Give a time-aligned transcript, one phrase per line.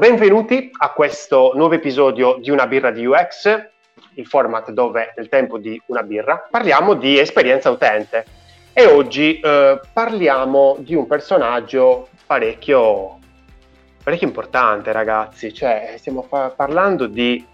[0.00, 3.68] Benvenuti a questo nuovo episodio di Una birra di UX,
[4.14, 8.24] il format dove nel tempo di una birra parliamo di esperienza utente.
[8.72, 13.18] E oggi eh, parliamo di un personaggio parecchio,
[14.02, 17.44] parecchio importante ragazzi, cioè stiamo fa- parlando di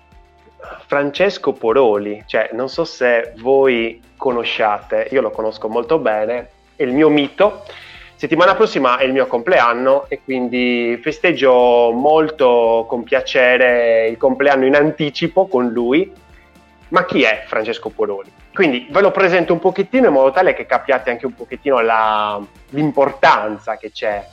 [0.87, 6.93] Francesco Poroli, cioè non so se voi conosciate, io lo conosco molto bene, è il
[6.93, 7.65] mio mito
[8.19, 14.75] Settimana prossima è il mio compleanno e quindi festeggio molto con piacere il compleanno in
[14.75, 16.11] anticipo con lui.
[16.89, 18.33] Ma chi è Francesco Poloni?
[18.55, 22.43] Quindi ve lo presento un pochettino in modo tale che capiate anche un pochettino la,
[22.71, 24.27] l'importanza che c'è.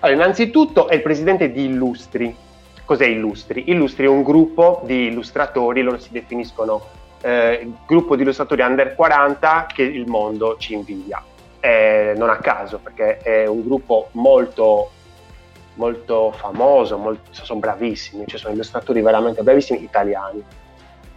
[0.00, 2.36] Allora, innanzitutto è il presidente di Illustri.
[2.84, 3.70] Cos'è Illustri?
[3.70, 6.88] Illustri è un gruppo di illustratori, loro si definiscono
[7.22, 11.22] eh, gruppo di illustratori under 40 che il mondo ci invidia
[11.64, 14.90] eh, non a caso, perché è un gruppo molto,
[15.74, 20.42] molto famoso, molto, sono bravissimi, ci sono illustratori veramente bravissimi italiani.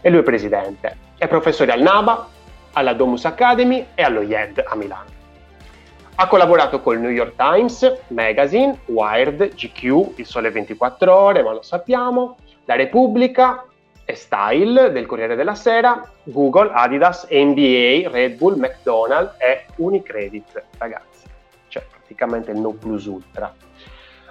[0.01, 0.97] E lui è presidente.
[1.17, 2.27] È professore al NABA,
[2.73, 5.09] alla Domus Academy e allo IED a Milano.
[6.13, 11.63] Ha collaborato col New York Times, Magazine, Wired, GQ, Il Sole 24 Ore, ma lo
[11.63, 13.65] sappiamo, La Repubblica,
[14.05, 21.25] e Style del Corriere della Sera, Google, Adidas, NBA, Red Bull, McDonald's e Unicredit, ragazzi.
[21.67, 23.53] Cioè praticamente il no plus ultra.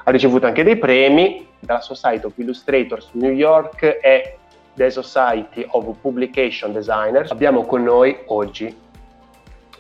[0.06, 4.39] Ha ricevuto anche dei premi dalla Society of Illustrators New York e
[4.75, 7.30] The Society of Publication Designers.
[7.30, 8.75] Abbiamo con noi oggi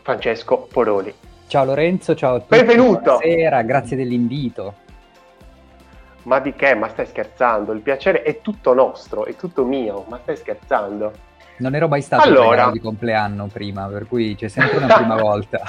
[0.02, 1.14] Francesco Poroli.
[1.46, 2.56] Ciao Lorenzo, ciao a tutti.
[2.56, 3.18] Benvenuto.
[3.18, 4.82] Buonasera, grazie dell'invito.
[6.24, 6.74] Ma di che?
[6.74, 7.72] Ma stai scherzando?
[7.72, 11.12] Il piacere è tutto nostro, è tutto mio, ma stai scherzando?
[11.58, 12.70] Non ero mai stato allora...
[12.70, 15.62] di compleanno prima, per cui c'è sempre una prima volta.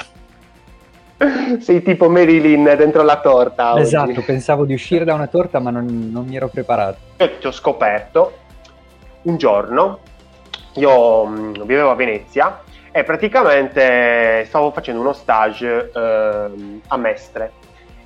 [1.59, 3.77] Sei tipo Marilyn dentro la torta.
[3.77, 4.21] Esatto, oggi.
[4.21, 6.97] pensavo di uscire da una torta, ma non, non mi ero preparato.
[7.17, 8.33] Io ti ho scoperto
[9.23, 9.99] un giorno,
[10.73, 17.51] io mh, mm, vivevo a Venezia e praticamente stavo facendo uno stage eh, a Mestre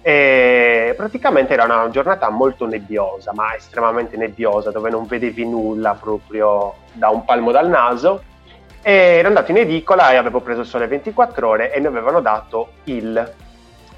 [0.02, 6.76] e praticamente era una giornata molto nebbiosa, ma estremamente nebbiosa, dove non vedevi nulla proprio
[6.94, 8.24] da un palmo dal naso.
[8.82, 12.74] E ero andato in edicola e avevo preso sole 24 ore e mi avevano dato
[12.86, 13.34] il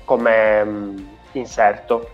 [0.03, 2.09] come um, inserto.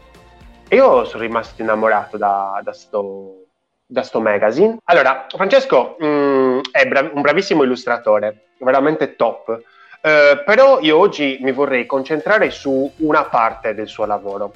[0.68, 3.46] E io sono rimasto innamorato da, da, sto,
[3.86, 4.78] da sto magazine.
[4.84, 9.62] Allora, Francesco um, è brav- un bravissimo illustratore, veramente top
[10.02, 14.54] eh, però io oggi mi vorrei concentrare su una parte del suo lavoro,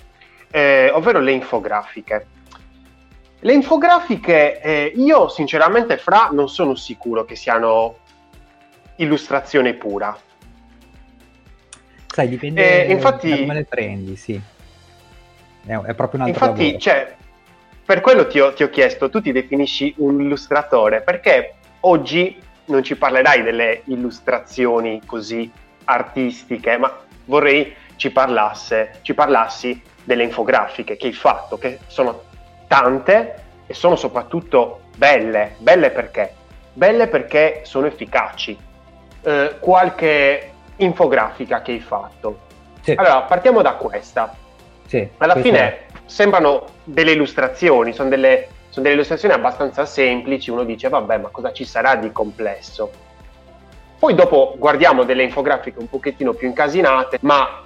[0.51, 2.27] eh, ovvero le infografiche.
[3.39, 7.97] Le infografiche, eh, io sinceramente, Fra, non sono sicuro che siano
[8.97, 10.15] illustrazione pura.
[12.05, 14.39] Sai, dipende eh, infatti, da come le prendi, sì.
[15.65, 16.77] È, è proprio un altro infatti, lavoro.
[16.79, 17.15] Cioè,
[17.83, 22.39] per quello ti ho, ti ho chiesto, tu ti definisci un illustratore, perché oggi
[22.71, 25.51] non ci parlerai delle illustrazioni così
[25.83, 26.91] artistiche, ma
[27.25, 32.23] vorrei ci, parlasse, ci parlassi delle infografiche che hai fatto, che sono
[32.67, 35.55] tante e sono soprattutto belle.
[35.57, 36.33] Belle perché?
[36.73, 38.57] Belle perché sono efficaci.
[39.23, 42.39] Eh, qualche infografica che hai fatto.
[42.81, 42.93] Sì.
[42.95, 44.33] Allora, partiamo da questa.
[44.87, 45.85] Sì, Alla fine è.
[46.05, 51.51] sembrano delle illustrazioni, sono delle sono delle illustrazioni abbastanza semplici, uno dice vabbè ma cosa
[51.51, 52.89] ci sarà di complesso?
[53.99, 57.63] Poi dopo guardiamo delle infografiche un pochettino più incasinate, ma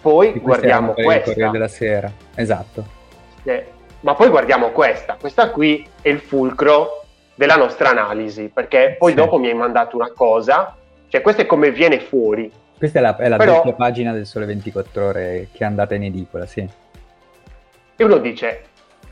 [0.00, 1.32] poi guardiamo questa.
[1.32, 2.86] Il della Sera, esatto.
[3.42, 3.66] Eh,
[4.00, 7.04] ma poi guardiamo questa, questa qui è il fulcro
[7.34, 9.16] della nostra analisi, perché poi sì.
[9.16, 10.76] dopo mi hai mandato una cosa,
[11.08, 12.50] cioè questa è come viene fuori.
[12.78, 16.04] Questa è la, è la Però, pagina del Sole 24 Ore che è andata in
[16.04, 16.66] edicola, sì.
[17.96, 18.62] E uno dice,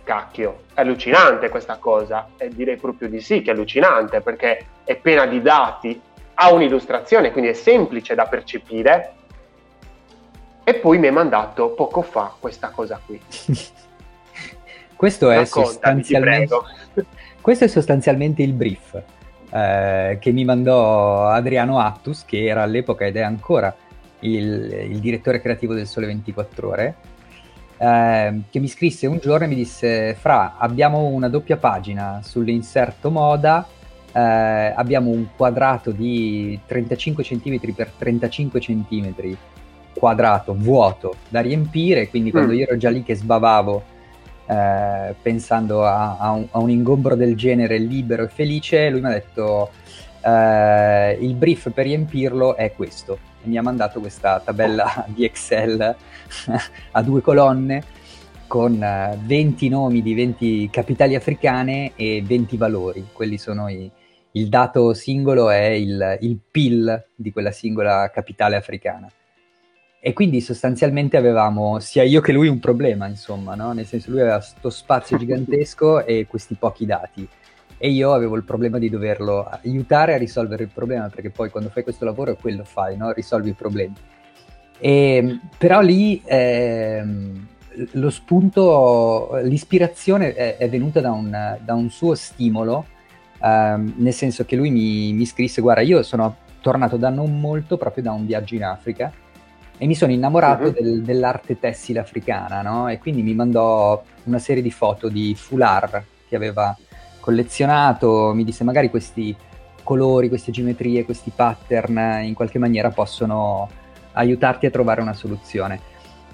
[0.02, 4.96] cacchio, è allucinante questa cosa, e direi proprio di sì che è allucinante perché è
[4.96, 6.00] piena di dati,
[6.34, 9.14] ha un'illustrazione, quindi è semplice da percepire.
[10.64, 13.20] E poi mi hai mandato poco fa questa cosa qui.
[14.94, 16.56] questo, è sostanzialmente,
[17.40, 19.02] questo è sostanzialmente il brief
[19.50, 23.74] eh, che mi mandò Adriano Attus, che era all'epoca ed è ancora
[24.20, 26.94] il, il direttore creativo del Sole 24 Ore
[27.82, 33.10] eh, che mi scrisse un giorno e mi disse Fra, abbiamo una doppia pagina sull'inserto
[33.10, 33.66] moda,
[34.12, 39.36] eh, abbiamo un quadrato di 35 cm x 35 cm
[39.98, 42.32] quadrato vuoto da riempire, quindi mm.
[42.32, 43.82] quando io ero già lì che sbavavo
[44.46, 49.08] eh, pensando a, a, un, a, un, ingombro del genere libero e felice, lui mi
[49.08, 49.70] ha detto
[50.24, 55.96] eh, il brief per riempirlo è questo e mi ha mandato questa tabella di Excel
[56.92, 58.00] a due colonne
[58.46, 63.08] con 20 nomi di 20 capitali africane e 20 valori.
[63.10, 63.90] Quelli sono i,
[64.32, 69.10] il dato singolo è il, il, PIL di quella singola capitale africana.
[70.04, 73.72] E quindi sostanzialmente avevamo sia io che lui un problema, insomma, no?
[73.72, 77.26] nel senso lui aveva questo spazio gigantesco e questi pochi dati.
[77.84, 81.68] E io avevo il problema di doverlo aiutare a risolvere il problema, perché poi quando
[81.68, 83.10] fai questo lavoro è quello fai, no?
[83.10, 83.94] risolvi i problemi.
[84.78, 87.04] E, però lì eh,
[87.90, 92.86] lo spunto, l'ispirazione è, è venuta da un, da un, suo stimolo,
[93.42, 97.76] eh, nel senso che lui mi, mi scrisse, guarda, io sono tornato da non molto
[97.76, 99.12] proprio da un viaggio in Africa
[99.76, 100.70] e mi sono innamorato uh-huh.
[100.70, 102.88] del, dell'arte tessile africana, no?
[102.88, 106.76] E quindi mi mandò una serie di foto di foulard che aveva
[107.22, 109.34] collezionato, mi disse magari questi
[109.84, 113.68] colori, queste geometrie, questi pattern in qualche maniera possono
[114.12, 115.80] aiutarti a trovare una soluzione.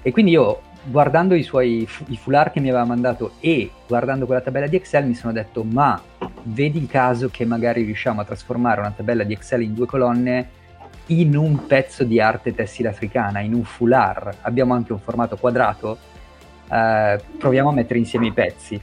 [0.01, 4.41] E quindi io guardando i suoi i foulard che mi aveva mandato e guardando quella
[4.41, 6.01] tabella di Excel mi sono detto ma
[6.43, 10.49] vedi il caso che magari riusciamo a trasformare una tabella di Excel in due colonne
[11.07, 15.97] in un pezzo di arte tessile africana, in un foulard, abbiamo anche un formato quadrato,
[16.69, 18.79] eh, proviamo a mettere insieme i pezzi.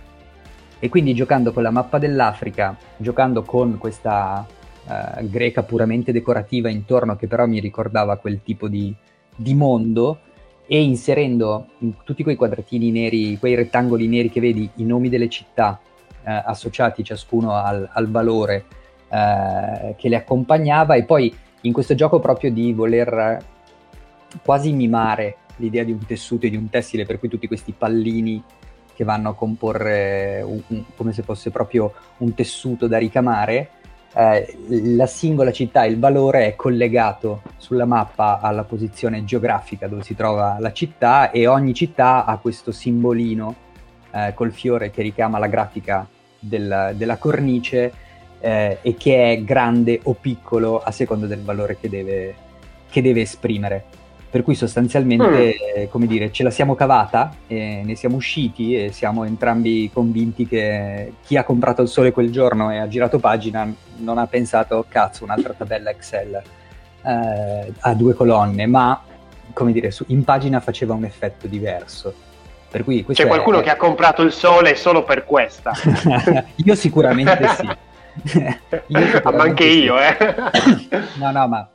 [0.79, 4.47] E quindi giocando con la mappa dell'Africa, giocando con questa
[4.89, 8.95] eh, greca puramente decorativa intorno che però mi ricordava quel tipo di,
[9.35, 10.21] di mondo,
[10.67, 15.29] e inserendo in tutti quei quadratini neri, quei rettangoli neri che vedi, i nomi delle
[15.29, 15.79] città
[16.25, 18.65] eh, associati ciascuno al, al valore
[19.09, 21.33] eh, che le accompagnava e poi
[21.63, 23.39] in questo gioco proprio di voler
[24.43, 28.43] quasi mimare l'idea di un tessuto e di un tessile, per cui tutti questi pallini
[28.97, 33.69] che vanno a comporre un, un, come se fosse proprio un tessuto da ricamare,
[34.15, 34.57] eh,
[34.97, 40.57] la singola città, il valore è collegato sulla mappa alla posizione geografica dove si trova
[40.59, 43.55] la città e ogni città ha questo simbolino
[44.11, 46.09] eh, col fiore che richiama la grafica
[46.39, 47.93] del, della cornice
[48.41, 52.35] eh, e che è grande o piccolo a seconda del valore che deve,
[52.89, 53.85] che deve esprimere.
[54.29, 55.85] Per cui sostanzialmente, mm.
[55.89, 61.13] come dire, ce la siamo cavata, e ne siamo usciti e siamo entrambi convinti che
[61.25, 65.25] chi ha comprato il sole quel giorno e ha girato pagina non ha pensato, cazzo,
[65.25, 66.43] un'altra tabella Excel
[67.03, 69.01] eh, a due colonne, ma,
[69.53, 72.15] come dire, su, in pagina faceva un effetto diverso.
[72.69, 73.63] Per cui C'è qualcuno è...
[73.63, 75.73] che ha comprato il sole solo per questa?
[76.57, 77.69] Io sicuramente sì.
[78.89, 80.17] io ma anche io, eh.
[81.19, 81.71] no, no, ma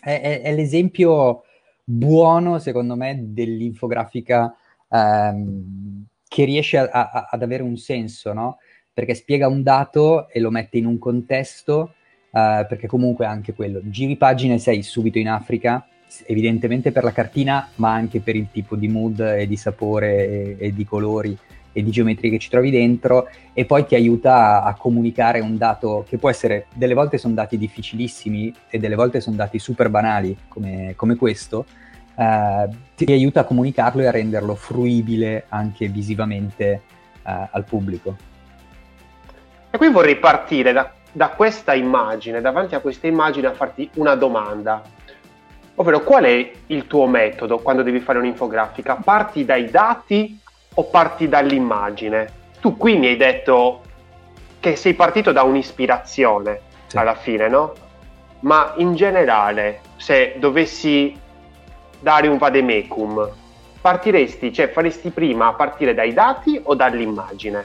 [0.00, 1.42] è, è, l'esempio
[1.88, 4.52] buono, secondo me, dell'infografica
[4.90, 8.58] ehm, che riesce a, a, ad avere un senso, no?
[8.92, 11.94] Perché spiega un dato e lo mette in un contesto,
[12.32, 15.86] eh, perché comunque anche quello, giri pagina e sei subito in Africa,
[16.26, 20.56] evidentemente per la cartina, ma anche per il tipo di mood e di sapore e,
[20.58, 21.38] e di colori
[21.76, 25.58] e di geometrie che ci trovi dentro e poi ti aiuta a, a, comunicare un
[25.58, 29.90] dato che può essere, delle volte sono dati difficilissimi e delle volte sono dati super
[29.90, 31.66] banali come, come questo,
[32.16, 36.80] eh, ti aiuta a comunicarlo e a renderlo fruibile anche visivamente
[37.22, 38.16] eh, al pubblico.
[39.68, 44.14] E qui vorrei partire da, da questa immagine, davanti a questa immagine a farti una
[44.14, 44.82] domanda.
[45.74, 48.94] Ovvero, qual è il tuo metodo quando devi fare un'infografica?
[49.04, 50.40] Parti dai dati
[50.78, 52.44] o parti dall'immagine?
[52.60, 53.82] Tu qui mi hai detto
[54.60, 56.96] che sei partito da un'ispirazione sì.
[56.96, 57.72] alla fine, no?
[58.40, 61.16] Ma in generale, se dovessi
[62.00, 63.28] dare un vademecum,
[63.80, 67.64] partiresti, cioè faresti prima partire dai dati o dall'immagine?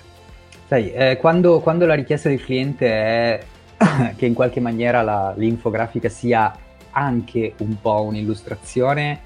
[0.67, 3.39] Sai, eh, quando, quando, la richiesta del cliente è
[4.15, 6.53] che in qualche maniera la, l'infografica sia
[6.91, 9.19] anche un po' un'illustrazione,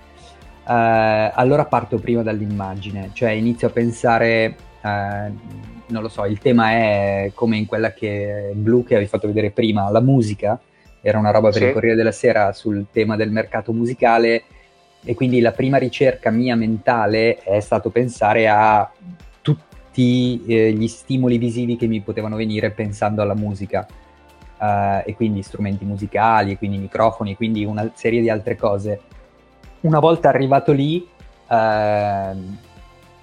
[0.67, 5.31] eh, allora parto prima dall'immagine, cioè inizio a pensare, eh,
[5.87, 9.51] non lo so, il tema è come in quella che blu che avevi fatto vedere
[9.51, 10.59] prima, la musica,
[11.01, 11.63] era una roba per sì.
[11.65, 14.43] il Corriere della Sera sul tema del mercato musicale
[15.03, 18.91] e quindi la prima ricerca mia mentale è stato pensare a
[19.43, 23.87] tutti eh, gli stimoli visivi che mi potevano venire pensando alla musica.
[24.57, 29.01] Uh, e quindi strumenti musicali, e quindi microfoni, e quindi una serie di altre cose
[29.85, 31.07] una volta arrivato lì
[31.47, 32.57] ehm,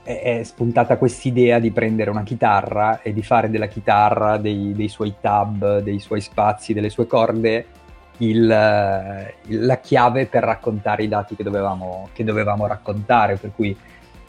[0.02, 5.14] è, spuntata quest'idea di prendere una chitarra e di fare della chitarra, dei, dei suoi
[5.20, 7.66] tab, dei suoi spazi, delle sue corde
[8.18, 13.76] il, la chiave per raccontare i dati che dovevamo, che dovevamo raccontare, per cui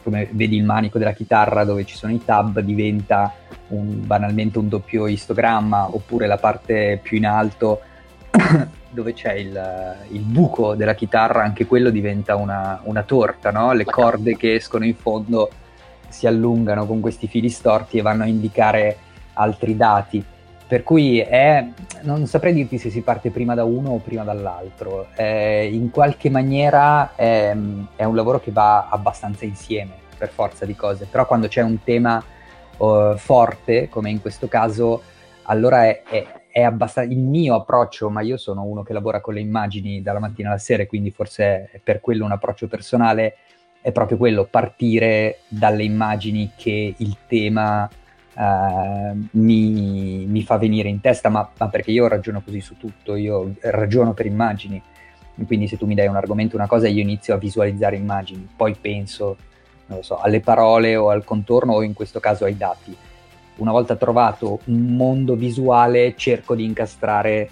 [0.02, 3.32] come vedi il manico della chitarra dove ci sono i tab diventa
[3.68, 7.80] un, banalmente un doppio istogramma oppure la parte più in alto
[8.94, 13.72] dove c'è il, il, buco della chitarra, anche quello diventa una, una torta, no?
[13.72, 15.50] Le corde che escono in fondo
[16.08, 18.96] si allungano con questi fili storti e vanno a indicare
[19.34, 20.24] altri dati.
[20.66, 21.66] Per cui è,
[22.02, 25.08] non saprei dirti se si parte prima da uno o prima dall'altro.
[25.14, 27.54] Eh, in qualche maniera è,
[27.96, 31.06] è, un lavoro che va abbastanza insieme, per forza di cose.
[31.10, 32.22] Però quando c'è un tema
[32.78, 35.02] uh, forte, come in questo caso,
[35.42, 39.34] allora è, è, è abbastanza il mio approccio, ma io sono uno che lavora con
[39.34, 43.38] le immagini dalla mattina alla sera, quindi forse è per quello un approccio personale,
[43.80, 47.90] è proprio quello, partire dalle immagini che il tema
[48.36, 53.14] Uh, mi, mi, fa venire in testa, ma, ma, perché io ragiono così su tutto,
[53.14, 54.82] io ragiono per immagini,
[55.46, 58.74] quindi se tu mi dai un argomento, una cosa, io inizio a visualizzare immagini, poi
[58.74, 59.36] penso,
[60.00, 62.96] so, alle parole o al contorno o in questo caso ai dati.
[63.56, 67.50] Una volta trovato un mondo visuale, cerco di incastrare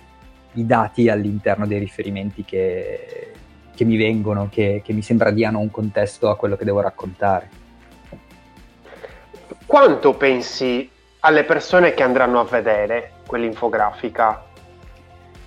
[0.54, 3.32] i dati all'interno dei riferimenti che,
[3.75, 7.61] che mi vengono, che, che mi sembra diano un contesto a quello che devo raccontare
[9.73, 10.87] quanto pensi
[11.21, 14.44] alle persone che andranno a vedere quell'infografica?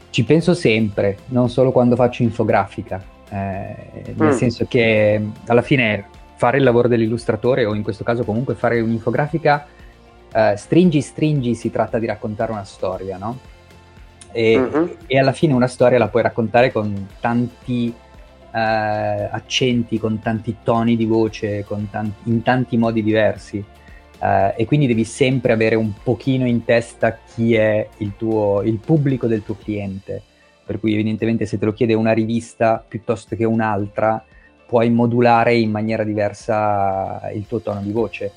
[0.10, 4.32] Ci penso sempre, non solo quando faccio infografica, eh, nel mm.
[4.32, 6.08] senso che alla fine
[6.38, 9.68] fare il lavoro dell'illustratore o in questo caso comunque fare un'infografica,
[10.36, 13.39] eh, stringi stringi si tratta di raccontare una storia, no?
[14.34, 14.86] E, mm-hmm.
[15.08, 17.94] e alla fine una storia la puoi raccontare con tanti
[18.51, 18.60] eh,
[19.32, 23.63] accenti, con tanti toni di voce, tanti, in tanti modi diversi.
[24.18, 28.77] Uh, e quindi devi sempre avere un pochino in testa chi è il, tuo, il
[28.77, 30.22] pubblico del tuo cliente.
[30.65, 34.24] Per cui evidentemente se te lo chiede una rivista piuttosto che un'altra,
[34.65, 38.32] puoi modulare in maniera diversa il tuo tono di voce.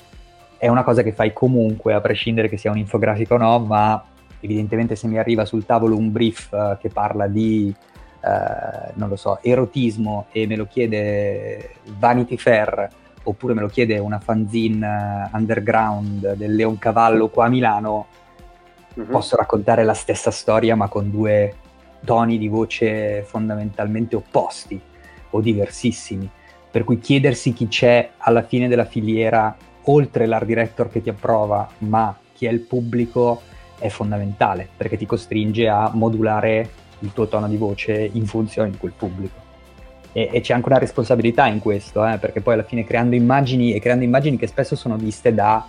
[0.59, 4.03] È una cosa che fai comunque, a prescindere che sia un'infografica o no, ma
[4.41, 7.73] evidentemente se mi arriva sul tavolo un brief uh, che parla di,
[8.21, 12.89] uh, non lo so, erotismo e me lo chiede Vanity Fair
[13.23, 18.07] oppure me lo chiede una fanzine underground del Leoncavallo qua a Milano,
[18.99, 19.11] mm-hmm.
[19.11, 21.55] posso raccontare la stessa storia ma con due
[22.03, 24.79] toni di voce fondamentalmente opposti
[25.29, 26.29] o diversissimi.
[26.71, 29.55] Per cui chiedersi chi c'è alla fine della filiera,
[29.91, 33.41] oltre l'art director che ti approva, ma chi è il pubblico,
[33.77, 36.69] è fondamentale perché ti costringe a modulare
[36.99, 39.47] il tuo tono di voce in funzione di quel pubblico
[40.11, 43.73] e, e c'è anche una responsabilità in questo, eh, perché poi alla fine creando immagini
[43.73, 45.65] e creando immagini che spesso sono viste da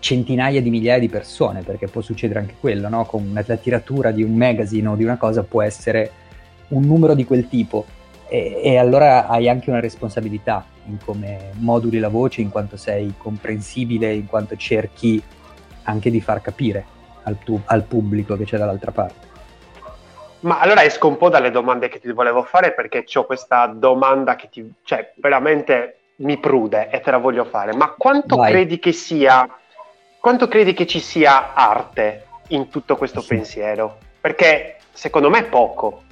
[0.00, 3.04] centinaia di migliaia di persone, perché può succedere anche quello, no?
[3.04, 6.10] Con la tiratura di un magazine o di una cosa può essere
[6.68, 7.84] un numero di quel tipo
[8.28, 13.14] e, e, allora hai anche una responsabilità in come moduli la voce, in quanto sei
[13.16, 15.22] comprensibile, in quanto cerchi
[15.84, 16.84] anche di far capire
[17.22, 19.26] al, tu, al pubblico che c'è dall'altra parte.
[20.40, 24.36] Ma allora esco un po' dalle domande che ti volevo fare perché ho questa domanda
[24.36, 27.74] che ti, cioè, veramente mi prude e te la voglio fare.
[27.74, 28.52] Ma quanto Vai.
[28.52, 29.48] credi che sia,
[30.20, 33.28] quanto credi che ci sia arte in tutto questo sì.
[33.28, 33.98] pensiero?
[34.20, 36.02] Perché secondo me poco.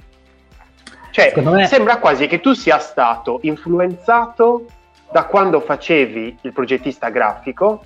[1.11, 1.65] Cioè, me...
[1.65, 4.65] sembra quasi che tu sia stato influenzato
[5.11, 7.83] da quando facevi il progettista grafico,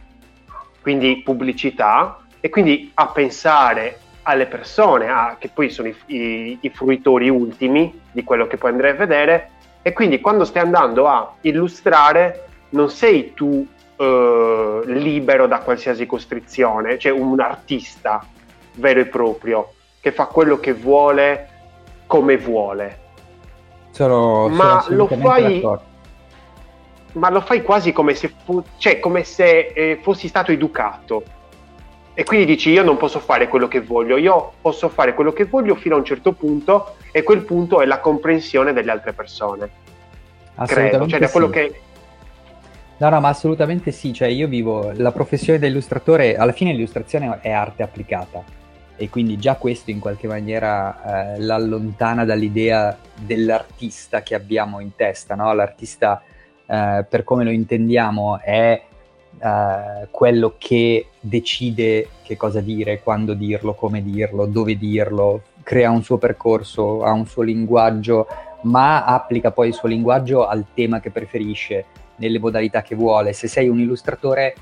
[0.81, 6.69] quindi pubblicità, e quindi a pensare alle persone, a, che poi sono i, i, i,
[6.69, 9.49] fruitori ultimi di quello che puoi andare a vedere
[9.81, 16.97] e quindi quando stai andando a illustrare non sei tu eh, libero da qualsiasi costrizione,
[16.99, 18.23] cioè un artista
[18.75, 21.49] vero e proprio che fa quello che vuole
[22.07, 22.99] come vuole.
[23.91, 25.61] Sono, ma sono lo fai
[27.13, 31.23] ma lo fai quasi come se, fu, cioè, come se eh, fossi stato educato.
[32.13, 35.45] E quindi dici io non posso fare quello che voglio, io posso fare quello che
[35.45, 39.69] voglio fino a un certo punto e quel punto è la comprensione delle altre persone.
[40.65, 41.53] Credo, cioè da quello sì.
[41.53, 41.81] che...
[42.97, 47.39] No, no, ma assolutamente sì, cioè io vivo la professione da illustratore, alla fine l'illustrazione
[47.41, 48.43] è arte applicata
[49.01, 55.33] e quindi già questo in qualche maniera eh, l'allontana dall'idea dell'artista che abbiamo in testa,
[55.33, 55.51] no?
[55.53, 56.21] L'artista
[56.67, 58.79] eh, per come lo intendiamo è
[59.39, 66.03] uh, quello che decide che cosa dire, quando dirlo, come dirlo, dove dirlo, crea un
[66.03, 68.27] suo percorso, ha un suo linguaggio,
[68.65, 71.85] ma applica poi il suo linguaggio al tema che preferisce,
[72.17, 73.33] nelle modalità che vuole.
[73.33, 74.53] Se sei un illustratore,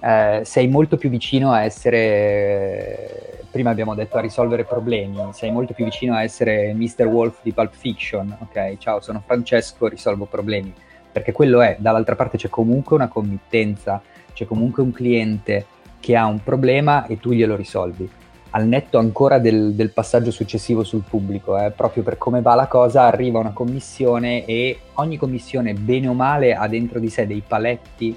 [0.00, 5.74] eh, sei molto più vicino a essere, prima abbiamo detto, a risolvere problemi, sei molto
[5.74, 7.04] più vicino a essere Mr.
[7.04, 8.78] Wolf di Pulp Fiction, ok?
[8.78, 10.72] Ciao, sono Francesco, risolvo problemi
[11.10, 14.00] perché quello è, dall'altra parte c'è comunque una committenza,
[14.32, 15.66] c'è comunque un cliente
[15.98, 18.08] che ha un problema e tu glielo risolvi.
[18.52, 22.66] Al netto ancora del, del passaggio successivo sul pubblico, eh, proprio per come va la
[22.66, 27.42] cosa, arriva una commissione e ogni commissione, bene o male, ha dentro di sé dei
[27.46, 28.16] paletti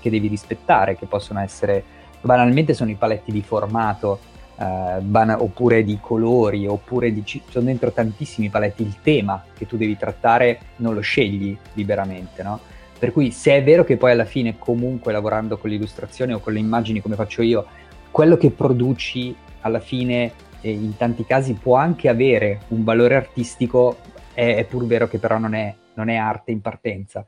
[0.00, 1.82] che devi rispettare, che possono essere,
[2.20, 4.18] banalmente sono i paletti di formato,
[4.58, 9.66] eh, ban- oppure di colori, oppure di, ci sono dentro tantissimi paletti, il tema che
[9.66, 12.58] tu devi trattare non lo scegli liberamente, no?
[12.98, 16.52] Per cui se è vero che poi alla fine comunque lavorando con l'illustrazione o con
[16.52, 17.66] le immagini come faccio io,
[18.10, 23.98] quello che produci alla fine eh, in tanti casi può anche avere un valore artistico,
[24.34, 27.24] è, è pur vero che però non è, non è arte in partenza.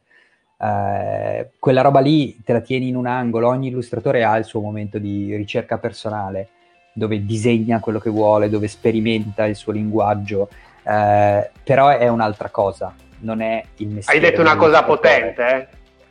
[0.62, 4.60] Eh, quella roba lì te la tieni in un angolo, ogni illustratore ha il suo
[4.60, 6.48] momento di ricerca personale,
[6.92, 10.48] dove disegna quello che vuole, dove sperimenta il suo linguaggio,
[10.82, 14.18] eh, però è un'altra cosa, non è il mestiere.
[14.18, 15.66] Hai detto una cosa potente, eh?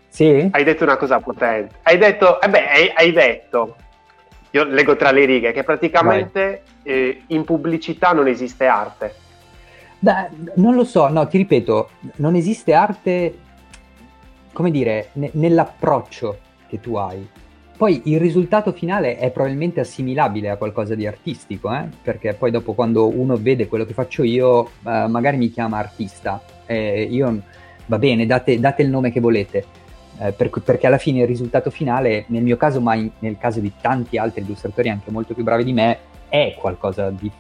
[0.08, 0.50] Sì?
[0.52, 1.76] Hai detto una cosa potente.
[1.84, 3.76] Hai detto, eh beh, hai, hai detto,
[4.50, 9.14] io leggo tra le righe, che praticamente eh, in pubblicità non esiste arte.
[10.00, 13.38] Beh, non lo so, no, ti ripeto, non esiste arte,
[14.60, 16.38] come dire, ne- nell'approccio
[16.68, 17.26] che tu hai.
[17.78, 21.88] Poi il risultato finale è probabilmente assimilabile a qualcosa di artistico, eh?
[22.02, 26.42] perché poi dopo quando uno vede quello che faccio io, eh, magari mi chiama artista,
[26.66, 27.42] eh, io
[27.86, 29.64] va bene, date, date, il nome che volete,
[30.20, 33.62] eh, per, perché alla fine il risultato finale, nel mio caso, ma in, nel caso
[33.62, 37.32] di tanti altri illustratori anche molto più bravi di me, è qualcosa di,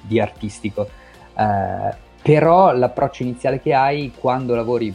[0.00, 0.88] di artistico.
[1.36, 4.94] Eh, però l'approccio iniziale che hai quando lavori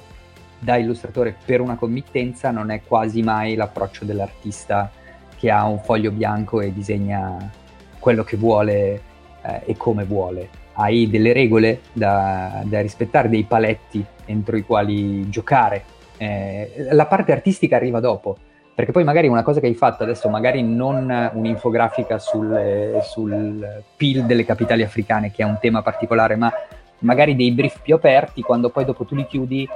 [0.59, 4.91] da illustratore per una committenza non è quasi mai l'approccio dell'artista
[5.37, 7.51] che ha un foglio bianco e disegna
[7.99, 9.01] quello che vuole
[9.41, 15.29] eh, e come vuole hai delle regole da, da, rispettare, dei paletti entro i quali
[15.29, 15.83] giocare.
[16.17, 18.37] Eh, la parte artistica arriva dopo,
[18.73, 24.25] perché poi magari una cosa che hai fatto adesso, magari non un'infografica sul, sul PIL
[24.25, 26.51] delle capitali africane, che è un tema particolare, ma
[26.99, 29.67] magari dei brief più aperti, quando poi dopo tu li chiudi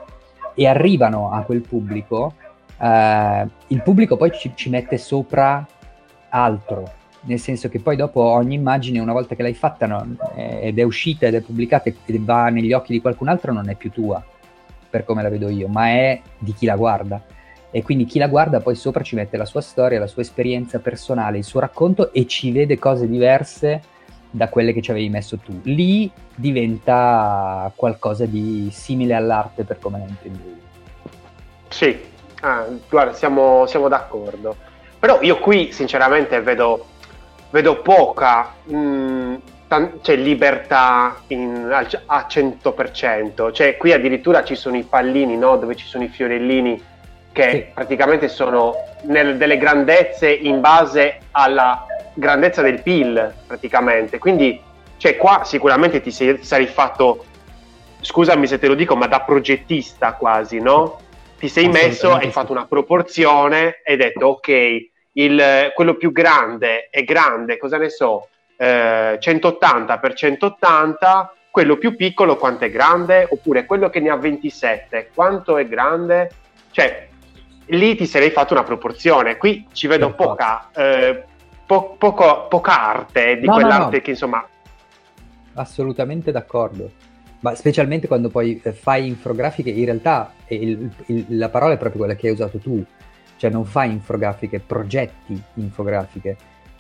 [0.54, 2.34] e arrivano a quel pubblico,
[2.80, 5.66] eh, il pubblico poi ci, ci mette sopra
[6.30, 6.92] altro,
[7.22, 10.80] nel senso che poi dopo ogni immagine, una volta che l'hai fatta no, eh, ed
[10.80, 13.92] è uscita ed è pubblicata e va negli occhi di qualcun altro, non è più
[13.92, 14.24] tua,
[14.90, 17.22] per come la vedo io, ma è di chi la guarda.
[17.74, 20.80] E quindi chi la guarda poi sopra ci mette la sua storia, la sua esperienza
[20.80, 23.82] personale, il suo racconto e ci vede cose diverse
[24.32, 25.60] da quelle che ci avevi messo tu.
[25.64, 30.60] Lì diventa qualcosa di simile all'arte per come la intendo io.
[31.68, 32.00] Sì,
[32.42, 34.56] ah, guarda, siamo, siamo d'accordo.
[34.98, 36.86] Però io qui sinceramente vedo
[37.52, 39.36] vedo poca mh, mm,
[39.68, 41.70] tan- cioè, libertà in,
[42.06, 43.52] a 100%.
[43.52, 45.58] Cioè, qui addirittura ci sono i pallini, no?
[45.58, 46.82] dove ci sono i fiorellini
[47.32, 47.66] che sì.
[47.74, 54.18] praticamente sono nel, delle grandezze in base alla grandezza del PIL, praticamente.
[54.18, 54.62] Quindi,
[54.98, 57.26] cioè, qua sicuramente ti sei, sarei fatto,
[58.02, 61.00] scusami se te lo dico, ma da progettista quasi, no?
[61.38, 64.50] Ti sei messo, hai fatto una proporzione e hai detto, ok,
[65.14, 71.96] il, quello più grande è grande, cosa ne so, eh, 180 x 180, quello più
[71.96, 76.30] piccolo quanto è grande, oppure quello che ne ha 27, quanto è grande,
[76.70, 77.10] cioè
[77.72, 81.24] lì ti sarei fatto una proporzione, qui ci vedo poca, eh,
[81.66, 84.00] po- poco, poca arte di no, quell'arte no, no.
[84.00, 84.48] che insomma...
[85.54, 86.92] Assolutamente d'accordo,
[87.40, 92.00] ma specialmente quando poi eh, fai infografiche, in realtà il, il, la parola è proprio
[92.00, 92.84] quella che hai usato tu,
[93.38, 96.38] cioè non fai infografiche, progetti infografiche,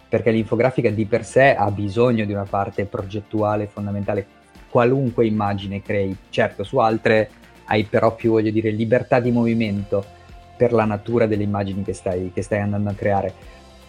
[0.07, 4.25] perché l'infografica di per sé ha bisogno di una parte progettuale fondamentale,
[4.69, 6.15] qualunque immagine crei.
[6.29, 7.29] Certo, su altre
[7.65, 10.19] hai però più, voglio dire, libertà di movimento
[10.61, 13.33] per la natura delle immagini che stai, che stai andando a creare.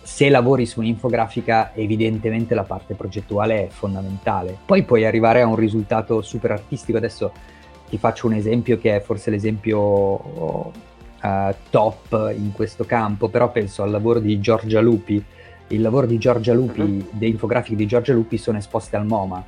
[0.01, 4.57] Se lavori su un'infografica, evidentemente la parte progettuale è fondamentale.
[4.65, 6.97] Poi puoi arrivare a un risultato super artistico.
[6.97, 7.31] Adesso
[7.91, 10.73] ti faccio un esempio che è forse l'esempio uh,
[11.69, 15.23] top in questo campo, però penso al lavoro di Giorgia Lupi.
[15.69, 17.19] Il lavoro di Giorgia Lupi, uh-huh.
[17.19, 19.45] le infografiche di Giorgia Lupi sono esposte al MoMA,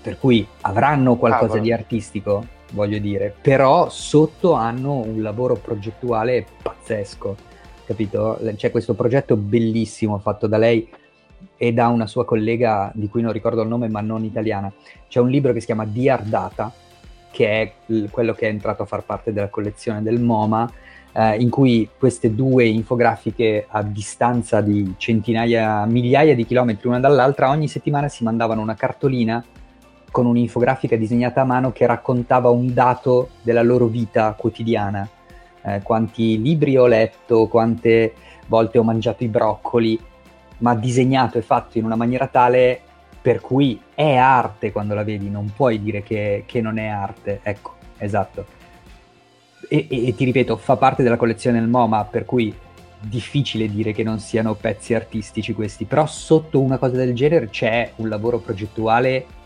[0.00, 6.44] per cui avranno qualcosa ah, di artistico, voglio dire, però sotto hanno un lavoro progettuale
[6.60, 7.36] pazzesco,
[7.86, 8.38] capito?
[8.56, 10.86] C'è questo progetto bellissimo fatto da lei
[11.56, 14.72] e da una sua collega di cui non ricordo il nome ma non italiana.
[15.08, 16.72] C'è un libro che si chiama Dear Data,
[17.30, 20.70] che è l- quello che è entrato a far parte della collezione del MoMA,
[21.12, 27.50] eh, in cui queste due infografiche a distanza di centinaia, migliaia di chilometri l'una dall'altra,
[27.50, 29.44] ogni settimana si mandavano una cartolina
[30.14, 35.08] con un'infografica disegnata a mano che raccontava un dato della loro vita quotidiana.
[35.60, 38.14] Eh, quanti libri ho letto, quante
[38.46, 39.98] volte ho mangiato i broccoli,
[40.58, 42.80] ma disegnato e fatto in una maniera tale
[43.20, 47.40] per cui è arte quando la vedi, non puoi dire che, che non è arte,
[47.42, 48.46] ecco, esatto.
[49.68, 52.54] E, e, e, ti ripeto, fa parte della collezione del MoMA, per cui
[53.00, 57.90] difficile dire che non siano pezzi artistici questi, però sotto una cosa del genere c'è
[57.96, 59.42] un lavoro progettuale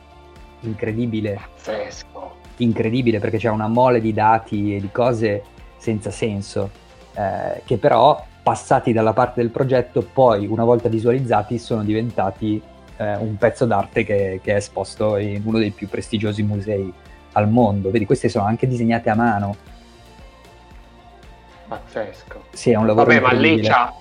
[0.61, 1.41] incredibile.
[1.55, 2.37] Pazzesco.
[2.59, 5.43] Incredibile perché c'è una mole di dati e di cose
[5.77, 6.71] senza senso,
[7.15, 12.61] eh, che però passati dalla parte del progetto, poi una volta visualizzati sono diventati
[12.97, 16.93] eh, un pezzo d'arte che, che, è esposto in uno dei più prestigiosi musei
[17.33, 17.91] al mondo.
[17.91, 19.57] Vedi, queste sono anche disegnate a mano.
[21.69, 22.47] Pazzesco.
[22.51, 23.95] Sì, è un lavoro Vabbè, ma lei c'ha,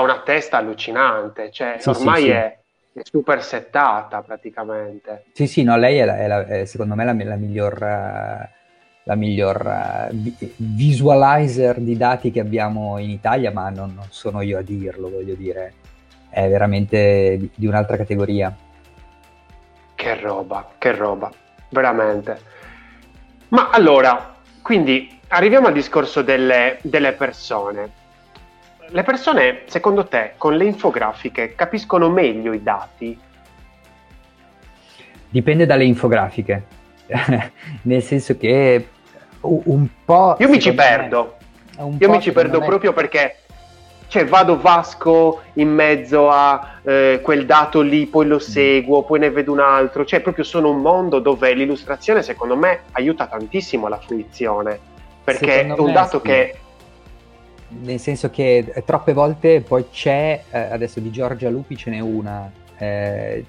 [0.00, 2.58] una testa allucinante, cioè sì, ormai sì, è, è,
[3.02, 5.24] super settata praticamente.
[5.32, 8.52] Sì, sì, no, lei è, la, è, la, è secondo me la, la miglior...
[9.06, 10.08] La miglior
[10.56, 15.34] visualizer di dati che abbiamo in Italia, ma non, non, sono io a dirlo, voglio
[15.34, 15.74] dire,
[16.30, 18.56] è veramente di, di un'altra categoria.
[19.94, 21.30] Che roba, che roba,
[21.68, 22.38] veramente.
[23.48, 27.90] Ma allora, quindi arriviamo al discorso delle, delle persone.
[28.88, 33.18] Le persone, secondo te, con le infografiche capiscono meglio i dati?
[35.28, 36.64] Dipende dalle infografiche,
[37.82, 38.88] nel senso che
[39.40, 40.36] un po'...
[40.38, 41.36] Io mi ci perdo,
[41.98, 42.66] io mi ci perdo me...
[42.66, 43.38] proprio perché
[44.06, 48.38] cioè vado Vasco in mezzo a eh, quel dato lì, poi lo mm.
[48.38, 52.82] seguo, poi ne vedo un altro, cioè proprio sono un mondo dove l'illustrazione secondo me
[52.92, 54.78] aiuta tantissimo la fruizione,
[55.24, 56.26] perché secondo è un dato sì.
[56.28, 56.58] che...
[57.82, 62.00] Nel senso che eh, troppe volte poi c'è, eh, adesso di Giorgia Lupi ce n'è
[62.00, 63.44] una, eh,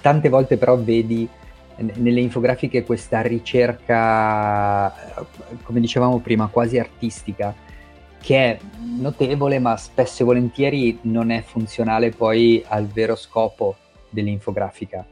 [0.00, 1.28] tante volte però vedi
[1.76, 4.94] nelle infografiche questa ricerca,
[5.62, 7.54] come dicevamo prima, quasi artistica,
[8.18, 8.58] che è
[8.98, 13.76] notevole ma spesso e volentieri non è funzionale poi al vero scopo
[14.08, 15.04] dell'infografica.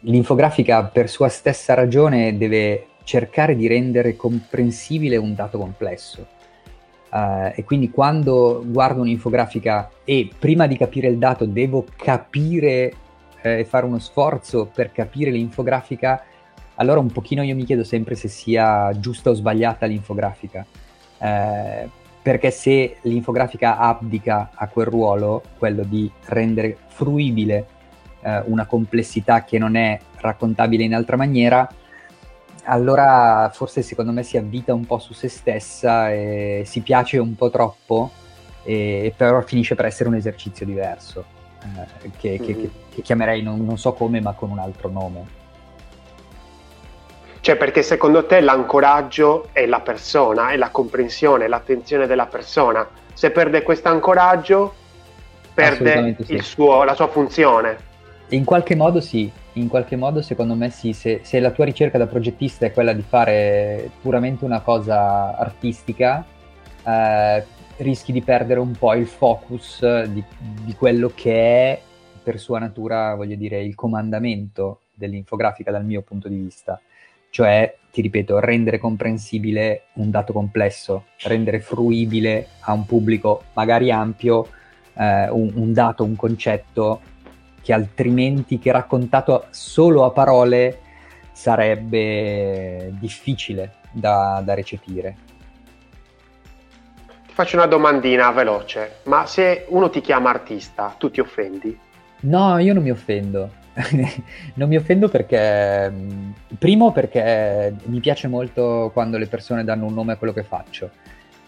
[0.00, 6.36] L'infografica per sua stessa ragione deve cercare di rendere comprensibile un dato complesso.
[7.10, 12.92] Uh, e quindi quando guardo un'infografica e prima di capire il dato devo capire
[13.40, 16.22] eh, e fare uno sforzo per capire l'infografica,
[16.74, 20.66] allora un pochino io mi chiedo sempre se sia giusta o sbagliata l'infografica.
[21.18, 21.88] Eh,
[22.20, 27.66] perché se l'infografica abdica a quel ruolo, quello di rendere fruibile
[28.20, 31.66] eh, una complessità che non è raccontabile in altra maniera,
[32.68, 37.34] allora forse secondo me si avvita un po' su se stessa e si piace un
[37.34, 38.10] po' troppo,
[38.62, 41.24] e, però finisce per essere un esercizio diverso,
[41.62, 42.44] eh, che, mm-hmm.
[42.44, 45.36] che, che, chiamerei non, non so come, ma con un altro nome.
[47.40, 52.86] Cioè, perché secondo te l'ancoraggio è la persona, è la comprensione, l'attenzione della persona.
[53.14, 54.74] Se perde questo ancoraggio,
[55.54, 56.38] perde sì.
[56.40, 57.86] suo, la sua funzione.
[58.30, 60.92] In qualche modo sì, in qualche modo secondo me sì.
[60.92, 66.24] Se, se, la tua ricerca da progettista è quella di fare puramente una cosa artistica,
[66.84, 67.44] eh,
[67.78, 70.22] rischi di perdere un po' il focus di,
[70.64, 71.80] di quello che è
[72.22, 76.80] per sua natura, voglio dire, il comandamento dell'infografica dal mio punto di vista
[77.30, 84.48] cioè, ti ripeto, rendere comprensibile un dato complesso, rendere fruibile a un pubblico magari ampio
[84.94, 87.00] eh, un, un, dato, un concetto
[87.62, 90.80] che altrimenti, che raccontato solo a parole,
[91.32, 95.16] sarebbe difficile da, da recepire.
[97.26, 101.78] Ti faccio una domandina veloce, ma se uno ti chiama artista, tu ti offendi?
[102.20, 103.50] No, io non mi offendo.
[104.54, 105.92] non mi offendo perché,
[106.58, 110.90] primo perché mi piace molto quando le persone danno un nome a quello che faccio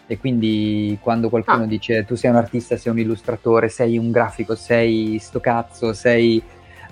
[0.07, 1.67] e quindi quando qualcuno ah.
[1.67, 6.41] dice tu sei un artista, sei un illustratore, sei un grafico, sei sto cazzo, sei...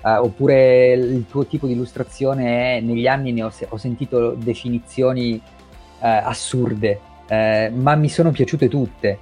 [0.02, 5.34] Uh, oppure il tuo tipo di illustrazione è, negli anni ne ho, ho sentito definizioni
[5.34, 5.42] uh,
[6.00, 9.18] assurde, uh, ma mi sono piaciute tutte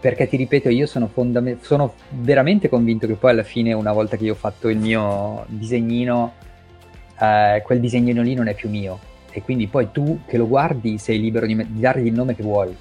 [0.00, 4.16] perché ti ripeto, io sono, fondament- sono veramente convinto che poi alla fine, una volta
[4.16, 6.32] che io ho fatto il mio disegnino,
[7.62, 8.98] quel disegnino lì non è più mio.
[9.30, 12.34] E quindi poi tu che lo guardi sei libero di, me- di dargli il nome
[12.34, 12.76] che vuoi.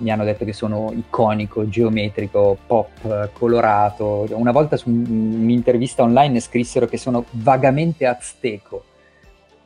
[0.00, 4.26] Mi hanno detto che sono iconico, geometrico, pop, colorato.
[4.30, 8.84] Una volta su un'intervista online scrissero che sono vagamente azteco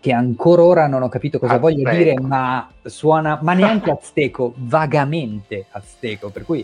[0.05, 1.71] che ancora ora non ho capito cosa azteco.
[1.73, 6.63] voglio dire, ma suona, ma neanche azteco, vagamente azteco, per cui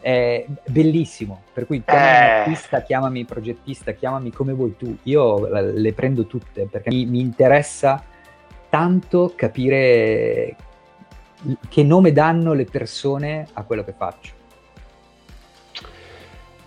[0.00, 2.30] è bellissimo, per cui chiamami eh.
[2.38, 8.02] artista, chiamami progettista, chiamami come vuoi tu, io le prendo tutte perché mi, mi interessa
[8.70, 10.56] tanto capire
[11.68, 14.38] che nome danno le persone a quello che faccio.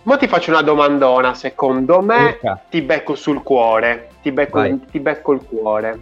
[0.02, 2.62] Ma ti faccio una domandona, secondo me Urca.
[2.68, 6.00] ti becco sul cuore, ti becco, ti becco il cuore.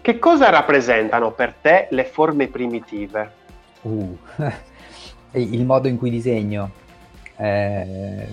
[0.00, 3.32] Che cosa rappresentano per te le forme primitive?
[3.82, 4.18] Uh.
[5.32, 6.70] il modo in cui disegno.
[7.36, 8.28] Eh,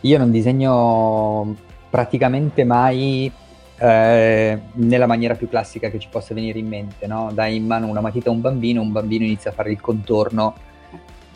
[0.00, 1.54] io non disegno
[1.90, 3.30] praticamente mai
[3.78, 7.30] eh, nella maniera più classica che ci possa venire in mente, no?
[7.32, 10.54] Dai in mano una matita a un bambino, un bambino inizia a fare il contorno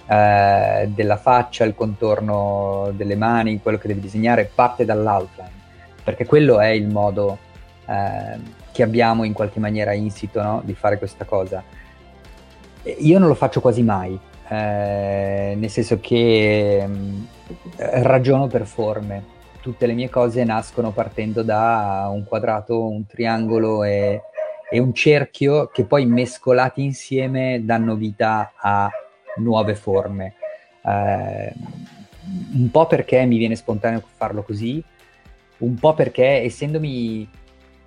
[0.07, 5.51] eh, della faccia, il contorno delle mani, quello che deve disegnare, parte dall'outline,
[6.03, 7.39] perché quello è il modo
[7.87, 8.39] eh,
[8.73, 10.63] che abbiamo in qualche maniera insito no?
[10.65, 11.63] di fare questa cosa.
[12.99, 17.25] Io non lo faccio quasi mai, eh, nel senso che mh, mm,
[18.03, 19.41] ragiono per forme.
[19.63, 24.23] Tutte le mie cose nascono partendo da un quadrato, un triangolo e,
[24.69, 28.91] e un cerchio che poi mescolati insieme danno vita a
[29.37, 30.35] nuove forme.
[30.85, 31.53] Eh,
[32.55, 34.83] un po' perché mi viene spontaneo farlo così,
[35.59, 37.29] un po' perché essendomi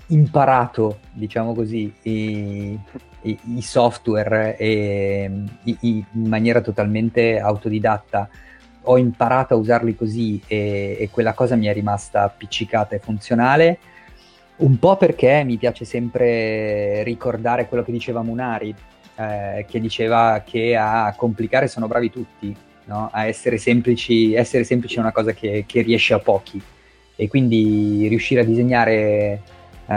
[0.08, 2.80] imparato, diciamo così, i,
[3.24, 5.30] i, i software e,
[5.64, 8.30] i, in maniera totalmente autodidatta,
[8.86, 13.80] ho imparato a usarli così e, e, quella cosa mi è rimasta appiccicata e funzionale.
[14.58, 18.74] Un po' perché mi piace sempre ricordare quello che diceva Munari,
[19.16, 23.10] eh, che diceva che a complicare sono bravi tutti, no?
[23.12, 26.62] a essere semplici, essere semplici è una cosa che, che riesce a pochi
[27.16, 29.42] e quindi riuscire a disegnare
[29.86, 29.94] uh,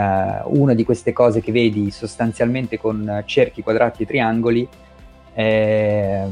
[0.59, 4.67] una di queste cose che vedi sostanzialmente con cerchi, quadrati e triangoli
[5.33, 6.23] è,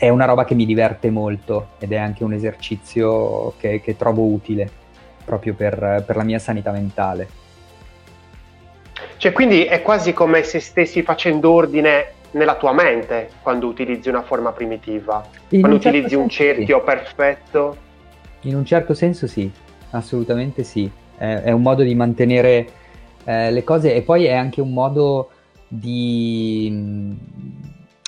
[0.00, 4.22] è una roba che mi diverte molto ed è anche un esercizio che, che trovo
[4.22, 4.66] utile
[5.26, 7.28] proprio per, per la mia sanità mentale.
[9.18, 14.22] Cioè, quindi è quasi come se stessi facendo ordine nella tua mente quando utilizzi una
[14.22, 16.84] forma primitiva, In quando un certo utilizzi un cerchio sì.
[16.84, 17.76] perfetto.
[18.42, 19.50] In un certo senso sì,
[19.90, 20.90] assolutamente sì.
[21.14, 22.66] È, è un modo di mantenere
[23.24, 25.28] eh, le cose e poi è anche un modo
[25.68, 27.18] di...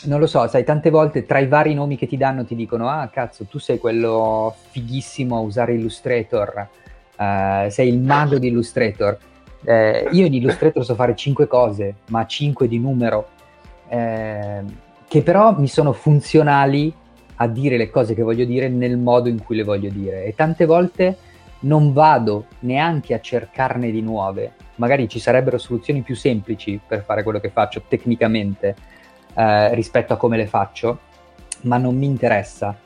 [0.04, 2.88] Non lo so, sai, tante volte tra i vari nomi che ti danno ti dicono
[2.88, 6.68] ah cazzo, tu sei quello fighissimo a usare Illustrator,
[7.16, 9.18] uh, sei il mago di Illustrator
[9.64, 13.28] eh, io in Illustrator so fare 5 cose, ma 5 di numero,
[13.88, 14.62] eh,
[15.06, 16.92] che però mi sono funzionali
[17.36, 20.24] a dire le cose che voglio dire nel modo in cui le voglio dire.
[20.24, 21.16] E tante volte
[21.60, 24.54] non vado neanche a cercarne di nuove.
[24.76, 28.74] Magari ci sarebbero soluzioni più semplici per fare quello che faccio tecnicamente
[29.34, 30.98] eh, rispetto a come le faccio,
[31.62, 32.76] ma non mi interessa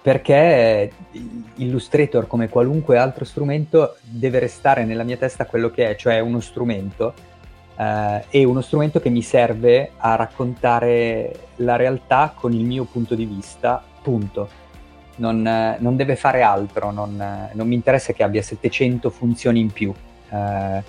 [0.00, 0.90] perché
[1.56, 6.40] Illustrator, come qualunque altro strumento, deve restare nella mia testa quello che è, cioè uno
[6.40, 7.12] strumento,
[7.76, 13.14] eh, e uno strumento che mi serve a raccontare la realtà con il mio punto
[13.14, 14.48] di vista, punto.
[15.16, 15.42] Non,
[15.78, 19.92] non deve fare altro, non, non, mi interessa che abbia 700 funzioni in più.
[20.30, 20.82] Eh,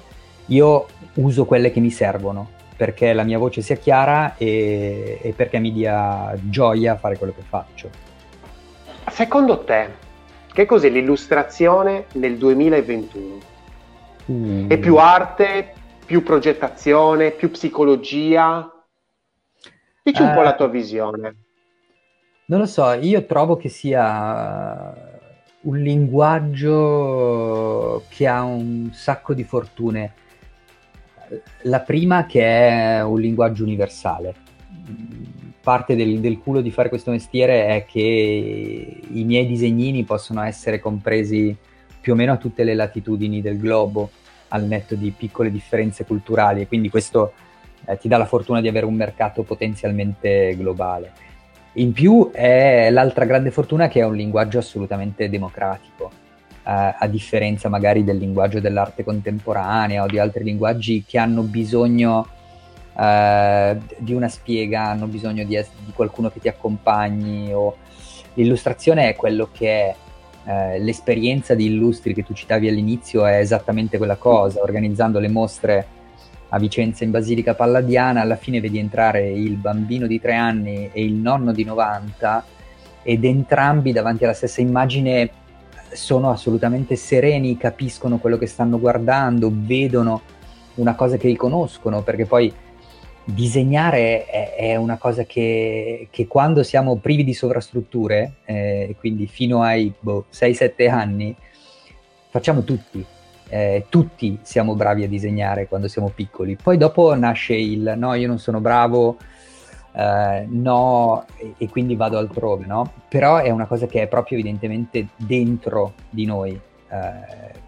[0.45, 5.59] io uso quelle che mi servono perché la mia voce sia chiara e, e perché
[5.59, 7.89] mi dia gioia fare quello che faccio.
[9.11, 9.89] Secondo te,
[10.53, 13.37] che cos'è l'illustrazione nel 2021?
[14.31, 14.69] Mm.
[14.69, 15.73] È più arte,
[16.05, 18.71] più progettazione, più psicologia?
[20.01, 21.35] Dici un uh, po' la eh, tua visione.
[22.45, 25.17] Non lo so, io trovo che sia
[25.63, 26.69] un linguaggio
[28.07, 30.13] che ha un sacco di fortune.
[31.63, 34.47] La prima che è un linguaggio universale
[35.61, 40.79] parte del, del, culo di fare questo mestiere è che i miei disegnini possono essere
[40.79, 41.55] compresi
[42.01, 44.09] più o meno a tutte le latitudini del globo,
[44.47, 47.33] al netto di piccole differenze culturali, e quindi questo
[47.85, 51.11] eh, ti dà la fortuna di avere un mercato potenzialmente globale.
[51.73, 56.11] In più è l'altra grande fortuna che è un linguaggio assolutamente democratico,
[56.69, 62.27] eh, a differenza magari del linguaggio dell'arte contemporanea o di altri linguaggi che hanno bisogno
[62.95, 67.51] eh, di una spiega, hanno bisogno di, di, qualcuno che ti accompagni.
[67.53, 67.77] O...
[68.35, 69.95] L'illustrazione è quello che è.
[70.45, 75.87] Eh, l'esperienza di illustri che tu citavi all'inizio è esattamente quella cosa, organizzando le mostre
[76.49, 81.03] a Vicenza in Basilica Palladiana, alla fine vedi entrare il bambino di tre anni e
[81.03, 82.45] il nonno di 90
[83.03, 85.29] ed entrambi davanti alla stessa immagine
[85.93, 90.21] sono assolutamente sereni, capiscono quello che stanno guardando, vedono
[90.75, 92.53] una cosa che riconoscono, perché poi
[93.23, 99.61] disegnare è, è, una cosa che, che, quando siamo privi di sovrastrutture, eh, quindi fino
[99.61, 101.35] ai boh, 6-7 anni,
[102.29, 103.05] facciamo tutti.
[103.51, 106.55] Eh, tutti siamo bravi a disegnare quando siamo piccoli.
[106.61, 109.17] Poi dopo nasce il no, io non sono bravo,
[109.93, 112.91] eh, no, e, e, quindi vado altrove, no?
[113.07, 116.59] Però è una cosa che è proprio evidentemente dentro di noi.
[116.89, 117.67] Eh,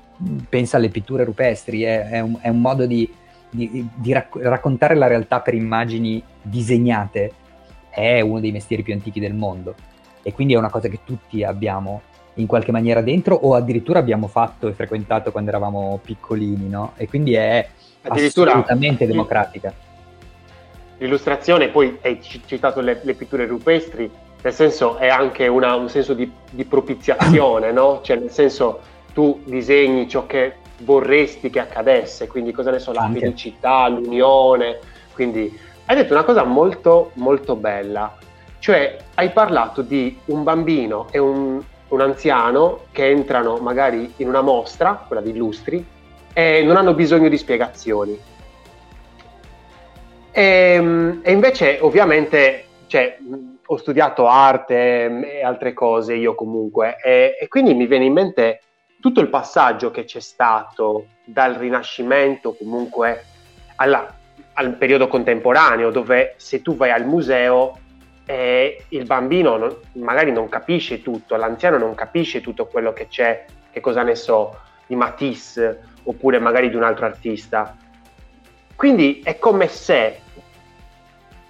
[0.50, 3.10] pensa alle pitture rupestri, è, è, un, è un modo di
[3.52, 7.34] di, di rac- raccontare la realtà per immagini disegnate
[7.90, 9.76] è uno dei mestieri più antichi del mondo
[10.24, 12.02] e quindi è una cosa che tutti abbiamo
[12.36, 16.94] in qualche maniera dentro o addirittura abbiamo fatto e frequentato quando eravamo piccolini, no?
[16.96, 17.68] E quindi è
[18.04, 19.74] assolutamente democratica.
[21.02, 24.08] L'illustrazione, poi hai citato le, le pitture rupestri,
[24.40, 28.02] nel senso è anche una, un senso di, di propiziazione, no?
[28.04, 33.02] Cioè nel senso tu disegni ciò che vorresti che accadesse, quindi cosa ne so, la
[33.02, 33.20] anche.
[33.20, 34.78] felicità, l'unione,
[35.14, 38.16] quindi hai detto una cosa molto molto bella,
[38.60, 44.42] cioè hai parlato di un bambino e un, un anziano che entrano magari in una
[44.42, 45.84] mostra, quella di illustri,
[46.32, 48.20] e non hanno bisogno di spiegazioni.
[50.32, 53.18] E, ehm, e invece ovviamente cioè,
[53.66, 58.62] ho studiato arte e altre cose io comunque e, e quindi mi viene in mente
[59.00, 63.26] tutto il passaggio che c'è stato dal Rinascimento comunque
[63.78, 64.14] alla,
[64.54, 67.78] al periodo contemporaneo, dove se tu vai al museo
[68.26, 73.46] eh, il bambino non, magari non capisce tutto, l'anziano non capisce tutto quello che c'è,
[73.72, 77.76] che cosa ne so, di Matisse oppure magari di un altro artista.
[78.82, 80.22] Quindi è come se,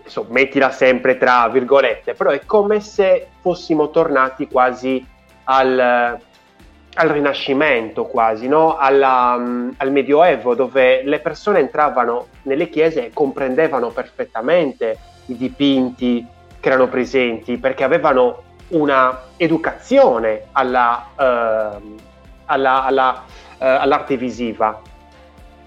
[0.02, 5.02] adesso mettila sempre tra virgolette, però è come se fossimo tornati quasi
[5.46, 8.76] al, al Rinascimento quasi, no?
[8.76, 16.28] Alla, um, al Medioevo, dove le persone entravano nelle chiese e comprendevano perfettamente i dipinti
[16.60, 21.96] che erano presenti, perché avevano una educazione alla, uh,
[22.48, 24.82] alla, alla, uh, all'arte visiva.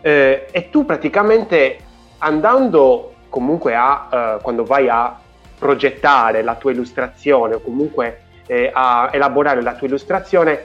[0.05, 1.79] Uh, e tu praticamente
[2.19, 5.19] andando comunque a, quando vai a
[5.59, 10.63] progettare la tua illustrazione o comunque eh, a elaborare la tua illustrazione,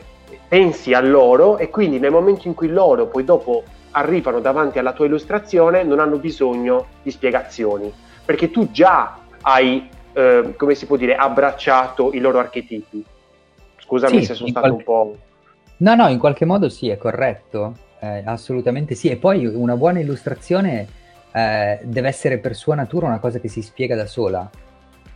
[0.47, 4.93] pensi a loro e quindi nel momento in cui loro poi dopo arrivano davanti alla
[4.93, 7.91] tua illustrazione non hanno bisogno di spiegazioni,
[8.23, 13.03] perché tu già hai, eh, come si può dire, abbracciato i loro archetipi.
[13.77, 14.89] Scusami sì, se sono stato qualche...
[14.89, 15.17] un po'...
[15.77, 19.09] No, no, in qualche modo sì, è corretto, eh, assolutamente sì.
[19.09, 20.87] E poi una buona illustrazione
[21.31, 24.49] eh, deve essere per sua natura una cosa che si spiega da sola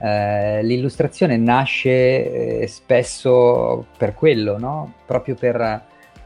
[0.04, 4.96] eh, l'illustrazione nasce eh, spesso per quello, no?
[5.06, 5.82] proprio per,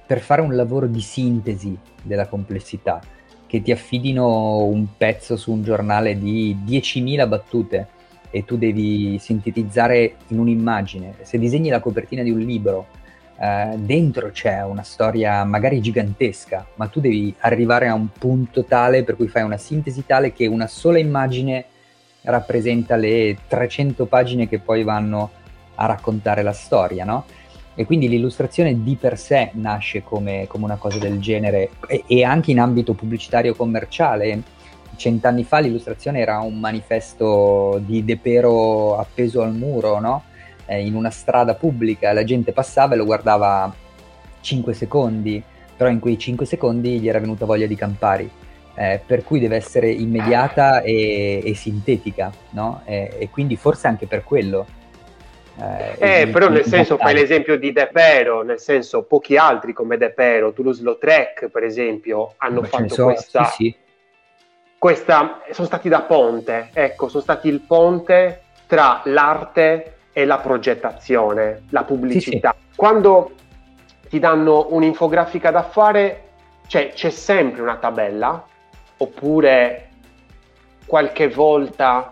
[0.05, 2.99] per, fare un lavoro di sintesi della complessità,
[3.45, 7.87] che ti affidino un pezzo su un giornale di 10.000 battute
[8.31, 11.13] e tu devi sintetizzare in un'immagine.
[11.21, 12.87] Se disegni la copertina di un libro,
[13.39, 19.03] eh, dentro c'è una storia magari gigantesca, ma tu devi arrivare a un punto tale
[19.03, 21.65] per cui fai una sintesi tale che una sola immagine
[22.23, 25.31] rappresenta le 300 pagine che poi vanno
[25.75, 27.25] a raccontare la storia, no?
[27.75, 32.23] E quindi l'illustrazione di per sé nasce come, come una cosa del genere e, e,
[32.23, 34.41] anche in ambito pubblicitario commerciale.
[34.95, 40.23] Cent'anni fa l'illustrazione era un manifesto di De Pero appeso al muro, no?
[40.67, 43.73] Eh, in una strada pubblica, la gente passava e lo guardava
[44.41, 45.41] 5 secondi,
[45.75, 48.29] però in quei 5 secondi gli era venuta voglia di campari
[48.79, 52.83] eh, per cui deve essere immediata e, e sintetica, no?
[52.85, 54.67] E, e, quindi forse anche per quello.
[55.59, 59.97] Eh, eh però nel senso fai l'esempio di De Pero, nel senso pochi altri come
[59.97, 63.75] De Pero, Toulouse-Lautrec per esempio, hanno Beh, fatto so, questa, sì, sì.
[64.77, 71.65] questa, sono stati da ponte, ecco, sono stati il ponte tra l'arte e la progettazione,
[71.69, 72.55] la pubblicità.
[72.57, 73.33] Sì, Quando
[74.09, 76.23] ti danno un'infografica da fare,
[76.65, 78.43] cioè, c'è sempre una tabella
[78.97, 79.89] oppure
[80.87, 82.09] qualche volta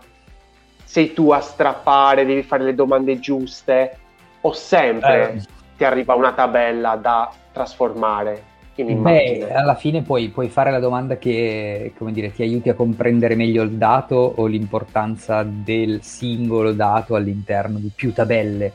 [0.84, 3.98] sei tu a strappare, devi fare le domande giuste
[4.42, 5.42] o sempre eh.
[5.76, 8.54] ti arriva una tabella da trasformare?
[8.84, 13.62] Beh, alla fine puoi, puoi fare la domanda che dire, ti aiuti a comprendere meglio
[13.62, 18.70] il dato o l'importanza del singolo dato all'interno di più tabelle,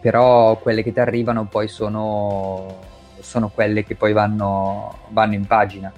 [0.00, 2.80] però quelle che ti arrivano poi sono,
[3.20, 5.90] sono quelle che poi vanno, vanno in pagina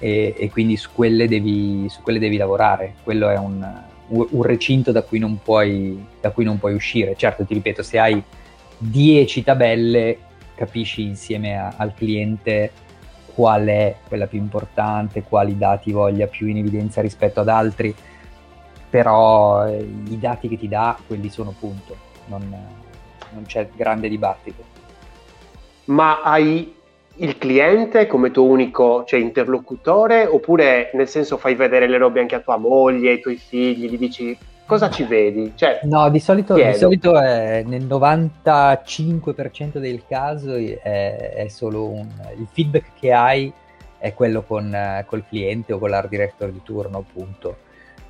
[0.00, 2.94] e, e quindi su quelle, devi, su quelle, devi, lavorare.
[3.04, 3.64] Quello è un,
[4.08, 7.14] un recinto da cui, non puoi, da cui non puoi uscire.
[7.14, 8.20] Certo, ti ripeto, se hai
[8.78, 10.18] 10 tabelle
[10.60, 12.70] capisci insieme a, al cliente
[13.34, 17.94] qual è quella più importante, quali dati voglia più in evidenza rispetto ad altri,
[18.90, 21.96] però eh, i dati che ti dà, quelli sono punto,
[22.26, 22.42] non,
[23.30, 24.62] non c'è grande dibattito.
[25.86, 26.74] Ma hai
[27.16, 32.34] il cliente come tuo unico cioè, interlocutore oppure nel senso fai vedere le robe anche
[32.34, 34.38] a tua moglie, ai tuoi figli, gli dici
[34.70, 35.52] cosa ci vedi?
[35.56, 40.78] Cioè, no, di solito, di solito è, nel 95% del caso è,
[41.34, 42.06] è solo un,
[42.38, 43.52] il feedback che hai
[43.98, 47.56] è quello con col cliente o con l'art director di turno appunto.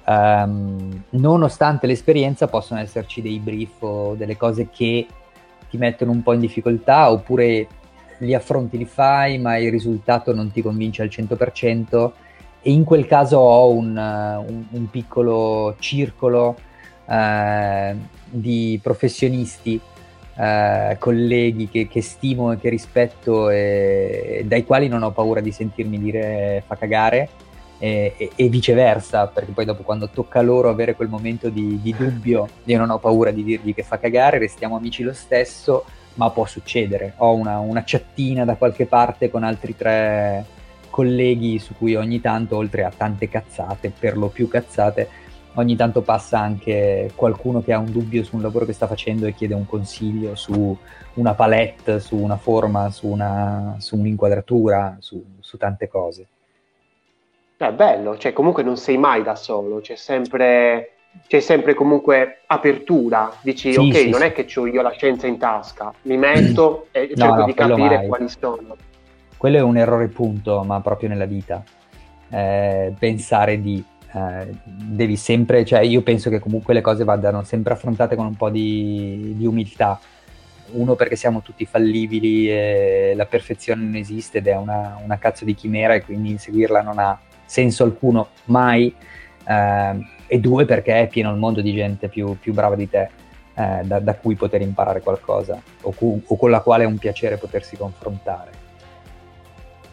[0.04, 5.06] Um, nonostante l'esperienza possono esserci dei brief o delle cose che
[5.68, 7.66] ti mettono un po' in difficoltà oppure
[8.18, 12.11] li affronti, li fai, ma il risultato non ti convince al 100%
[12.62, 16.56] e in quel caso ho un, un, un piccolo circolo
[17.08, 17.96] eh,
[18.28, 19.80] di professionisti,
[20.36, 25.52] eh, colleghi che, che, stimo e che rispetto e, dai quali non ho paura di
[25.52, 27.28] sentirmi dire fa cagare
[27.78, 32.46] e, e, viceversa, perché poi dopo quando tocca loro avere quel momento di, di, dubbio,
[32.64, 35.84] io non ho paura di dirgli che fa cagare, restiamo amici lo stesso,
[36.14, 37.14] ma può succedere.
[37.18, 40.44] Ho una, una chattina da qualche parte con altri tre
[40.91, 45.09] colleghi su cui ogni tanto, oltre a tante cazzate, per lo più cazzate,
[45.55, 49.26] ogni tanto passa anche qualcuno che ha un dubbio su un lavoro che sta facendo
[49.26, 50.76] e chiede un consiglio su
[51.14, 56.26] una palette, su una forma, su, una, su un'inquadratura, su, su tante cose.
[57.57, 60.93] È bello, cioè comunque non sei mai da solo, c'è sempre,
[61.26, 64.26] c'è sempre comunque apertura, dici sì, ok, sì, non sì.
[64.26, 67.55] è che ho io la scienza in tasca, mi metto e no, cerco no, di
[67.55, 68.07] capire mai.
[68.07, 68.76] quali sono.
[69.41, 71.64] Quello è un errore punto, ma proprio nella vita.
[72.28, 73.82] Eh, pensare di
[74.12, 78.36] eh, devi sempre, cioè io penso che comunque le cose vadano sempre affrontate con un
[78.36, 79.99] po' di, di umiltà.
[80.72, 85.47] Uno perché siamo tutti fallibili e la perfezione non esiste ed è una, una cazzo
[85.47, 88.95] di chimera e quindi inseguirla non ha senso alcuno mai,
[89.49, 93.09] eh, e due perché è pieno il mondo di gente più, più brava di te,
[93.55, 96.99] eh, da, da, cui poter imparare qualcosa o, cu- o, con la quale è un
[96.99, 98.59] piacere potersi confrontare.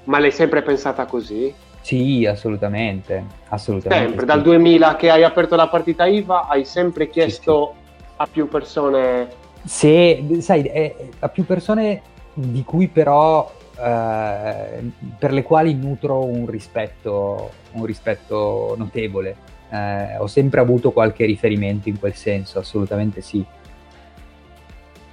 [0.07, 1.53] Ma l'hai sempre pensata così?
[1.81, 4.07] Sì, assolutamente, assolutamente.
[4.07, 4.25] Sempre, sì.
[4.25, 8.13] dal 2000 che hai aperto la partita IVA hai sempre chiesto sì, sì.
[8.17, 9.27] a più persone...
[9.63, 12.01] Se, sai, è, a più persone
[12.33, 19.35] di cui però eh, per le quali nutro un rispetto, un rispetto notevole.
[19.69, 23.43] Eh, ho sempre avuto qualche riferimento in quel senso, assolutamente sì.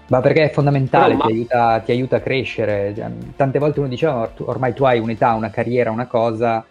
[0.09, 1.25] Ma perché è fondamentale, ma...
[1.25, 2.95] ti, aiuta, ti, aiuta, a crescere.
[3.37, 6.65] Tante volte uno diceva, oh, ormai tu hai un'età, una carriera, una cosa,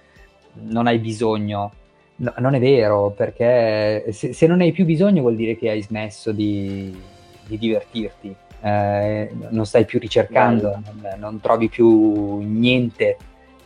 [0.53, 1.71] non hai bisogno.
[2.15, 5.81] No, non è vero, perché se, se, non hai più bisogno vuol dire che hai
[5.81, 6.95] smesso di,
[7.47, 13.17] di divertirti eh, non stai più ricercando, non, non, trovi più niente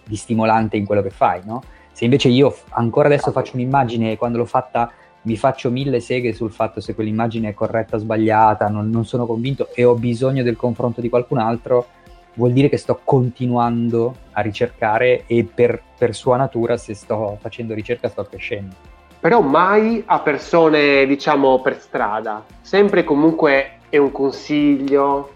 [0.04, 1.62] di stimolante in quello che fai, no?
[1.92, 4.92] Se invece io ancora adesso faccio un'immagine e quando l'ho fatta
[5.28, 9.26] mi faccio mille seghe sul fatto se quell'immagine è corretta o sbagliata, non, non sono
[9.26, 11.88] convinto e ho bisogno del confronto di qualcun altro,
[12.36, 17.74] vuol dire che sto continuando a ricercare e per, per sua natura se sto facendo
[17.74, 25.34] ricerca sto crescendo però mai a persone, diciamo, per strada, sempre comunque è un consiglio?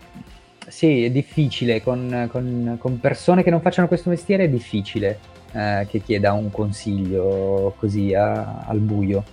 [0.68, 5.20] Sì, è difficile, con, con, con persone che non facciano questo mestiere è difficile
[5.52, 9.24] eh, che chieda un consiglio così a, al buio.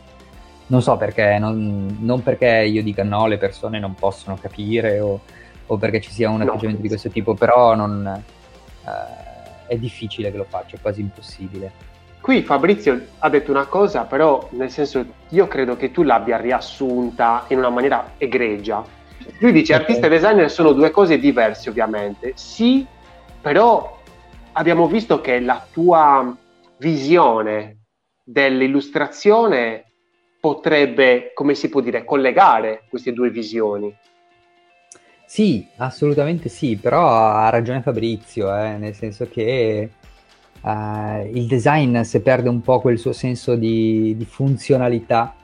[0.69, 5.21] Non so perché, non, non, perché io dica no, le persone non possono capire o,
[5.67, 6.83] o perché ci sia un atteggiamento no.
[6.83, 11.73] di questo tipo, però non, eh, è difficile che lo faccia, è quasi impossibile.
[12.21, 17.45] Qui Fabrizio ha detto una cosa, però nel senso io credo che tu l'abbia riassunta
[17.49, 18.97] in una maniera egregia
[19.39, 19.85] lui dice okay.
[19.85, 22.85] artista e designer sono due cose diverse ovviamente, sì,
[23.41, 24.01] però
[24.53, 26.35] abbiamo visto che la tua
[26.79, 27.83] visione
[28.25, 29.88] dell'illustrazione
[30.41, 33.95] potrebbe, come si può dire, collegare queste due visioni.
[35.25, 39.91] Sì, assolutamente sì, però ha ragione Fabrizio, eh, nel senso che
[40.63, 45.35] uh, il design se perde un po' quel suo senso di, di funzionalità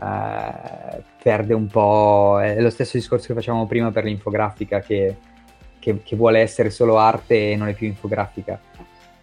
[0.00, 5.16] eh, perde un po', è lo stesso discorso che facevamo prima per l'infografica che,
[5.78, 8.60] che, che vuole essere solo arte e non è più infografica.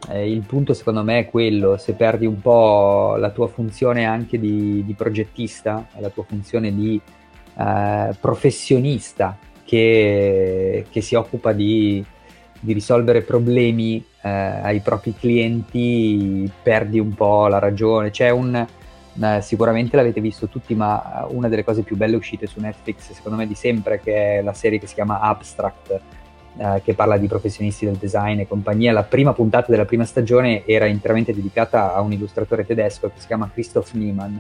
[0.10, 4.40] Eh, il punto secondo me è quello, se perdi un po' la tua funzione anche
[4.40, 7.00] di, di progettista, la tua funzione di
[7.58, 12.04] eh, professionista che, che, si occupa di,
[12.60, 18.12] di risolvere problemi eh, ai propri clienti, perdi un po' la ragione.
[18.12, 18.56] C'è un,
[19.24, 23.38] eh, sicuramente l'avete visto tutti, ma una delle cose più belle uscite su Netflix, secondo
[23.38, 26.00] me di sempre, che è la serie che si chiama Abstract,
[26.58, 28.94] eh, che parla di professionisti del design e compagnia.
[28.94, 33.28] La prima puntata della prima stagione era interamente dedicata a un illustratore tedesco che si
[33.28, 34.38] chiama Christoph Niemann,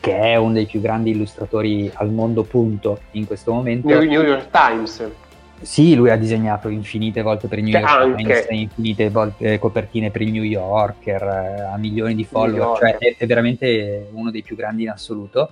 [0.00, 3.88] che è uno dei più grandi illustratori al mondo, punto, in questo momento.
[3.88, 5.10] New York Times.
[5.62, 10.10] Sì, lui ha disegnato infinite volte per il New York Times, infinite volte, eh, copertine
[10.10, 14.42] per il New Yorker, eh, ha milioni di follower, cioè è, è, veramente uno dei
[14.42, 15.50] più grandi in assoluto.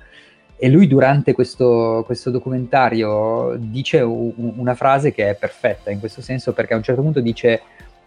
[0.61, 6.21] E lui durante questo, questo documentario dice u- una frase che è perfetta in questo
[6.21, 7.63] senso perché a un certo punto dice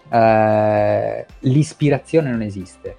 [0.09, 2.95] uh, l'ispirazione non esiste,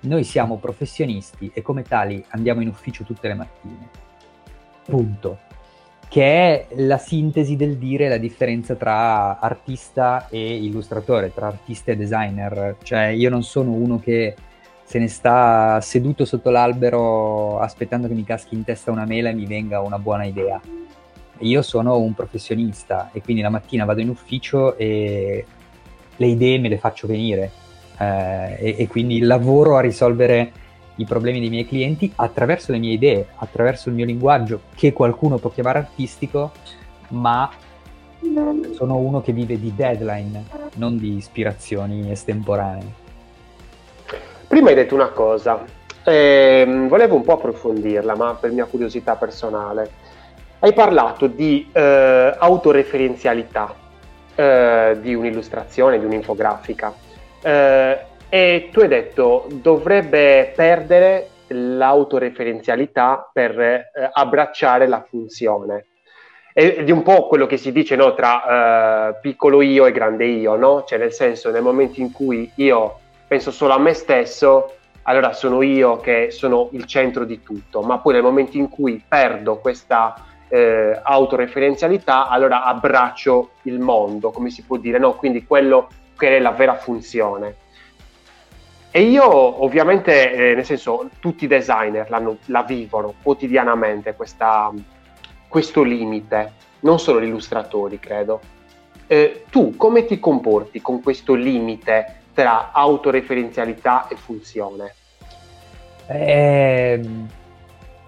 [0.00, 3.88] noi siamo professionisti e come tali andiamo in ufficio tutte le mattine.
[4.84, 5.38] Punto.
[6.08, 11.96] Che è la sintesi del dire la differenza tra artista e illustratore, tra artista e
[11.96, 12.76] designer.
[12.82, 14.34] Cioè io non sono uno che
[14.90, 19.34] se ne sta seduto sotto l'albero aspettando che mi caschi in testa una mela e
[19.34, 20.60] mi venga una buona idea.
[21.38, 25.46] Io sono un professionista e quindi la mattina vado in ufficio e
[26.16, 27.52] le idee me le faccio venire
[27.98, 30.50] eh, e, e quindi lavoro a risolvere
[30.96, 35.38] i problemi dei miei clienti attraverso le mie idee, attraverso il mio linguaggio che qualcuno
[35.38, 36.50] può chiamare artistico,
[37.10, 37.48] ma
[38.74, 43.09] sono uno che vive di deadline, non di ispirazioni estemporanee.
[44.50, 45.64] Prima hai detto una cosa,
[46.02, 49.88] eh, volevo un po' approfondirla, ma per mia curiosità personale.
[50.58, 53.72] Hai parlato di eh, autoreferenzialità
[54.34, 56.92] eh, di un'illustrazione, di un'infografica.
[57.40, 57.98] Eh,
[58.28, 65.84] e tu hai detto dovrebbe perdere l'autoreferenzialità per eh, abbracciare la funzione.
[66.52, 70.24] Ed è un po' quello che si dice no, tra eh, piccolo io e grande
[70.24, 70.82] io, no?
[70.82, 72.99] Cioè nel senso nel momento in cui io
[73.30, 77.98] penso solo a me stesso, allora sono io che sono il centro di tutto, ma
[77.98, 84.64] poi nel momento in cui perdo questa eh, autoreferenzialità, allora abbraccio il mondo, come si
[84.64, 85.14] può dire, no?
[85.14, 85.86] Quindi quello
[86.18, 87.54] che è la vera funzione.
[88.90, 92.10] E io ovviamente, eh, nel senso, tutti i designer
[92.46, 94.72] la vivono quotidianamente questa,
[95.46, 98.40] questo limite, non solo gli illustratori, credo.
[99.06, 104.94] Eh, tu come ti comporti con questo limite tra autoreferenzialità e funzione?
[106.06, 106.98] Eh,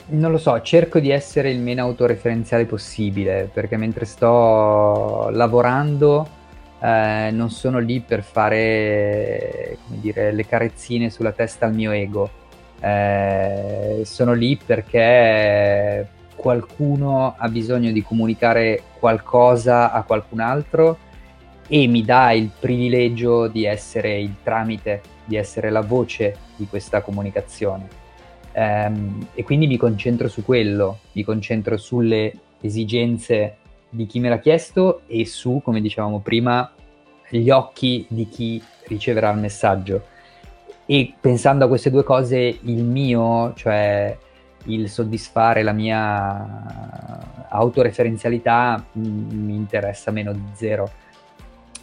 [0.06, 6.26] non lo so, cerco di essere il meno autoreferenziale possibile perché mentre sto lavorando
[6.80, 12.30] eh, non sono lì per fare dire, le carezzine sulla testa al mio ego.
[12.80, 20.98] Eh, sono lì perché qualcuno ha bisogno di comunicare qualcosa a qualcun altro
[21.68, 27.00] e mi dà il privilegio di essere il tramite, di essere la voce di questa
[27.00, 28.00] comunicazione.
[28.54, 33.56] Um, e quindi mi concentro su quello, mi concentro sulle esigenze
[33.88, 36.70] di chi me l'ha chiesto e su, come dicevamo prima,
[37.28, 40.06] gli occhi di chi riceverà il messaggio.
[40.84, 44.16] E pensando a queste due cose, il mio, cioè
[44.66, 50.90] il soddisfare la mia autoreferenzialità, mi interessa meno di zero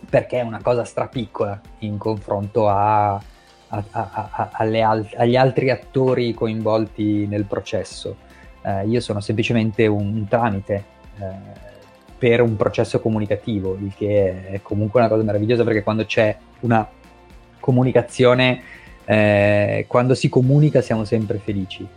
[0.07, 7.27] perché è una cosa strapiccola in confronto a, a, a, al- agli altri attori coinvolti
[7.27, 8.15] nel processo.
[8.61, 10.83] Eh, io sono semplicemente un, un tramite
[11.19, 11.67] eh,
[12.17, 16.87] per un processo comunicativo, il che è comunque una cosa meravigliosa perché quando c'è una
[17.59, 18.61] comunicazione,
[19.05, 21.87] eh, quando si comunica siamo sempre felici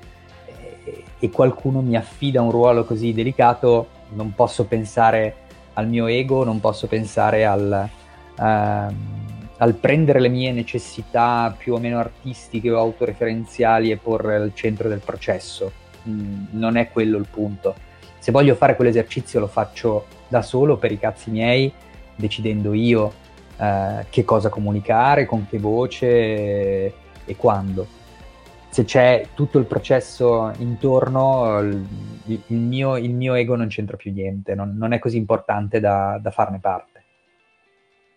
[0.84, 5.34] e, e qualcuno mi affida un ruolo così delicato, non posso pensare
[5.74, 7.88] al mio ego, non posso pensare al,
[8.36, 14.52] uh, al prendere le mie necessità più o meno artistiche o autoreferenziali e porre al
[14.54, 15.72] centro del processo.
[16.08, 17.74] Mm, non è quello il punto.
[18.18, 21.72] Se voglio fare quell'esercizio lo faccio da solo per i cazzi miei,
[22.14, 23.12] decidendo io
[23.56, 26.06] uh, che cosa comunicare, con che voce
[27.24, 28.00] e quando
[28.72, 31.86] se c'è tutto il processo intorno, il,
[32.24, 36.18] il, mio, il mio, ego non c'entra più niente, non, non è così importante da,
[36.18, 37.04] da, farne parte.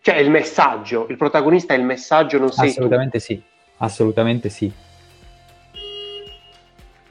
[0.00, 3.24] Cioè il messaggio, il protagonista è il messaggio, non sei Assolutamente tu.
[3.24, 3.42] sì,
[3.76, 4.72] assolutamente sì.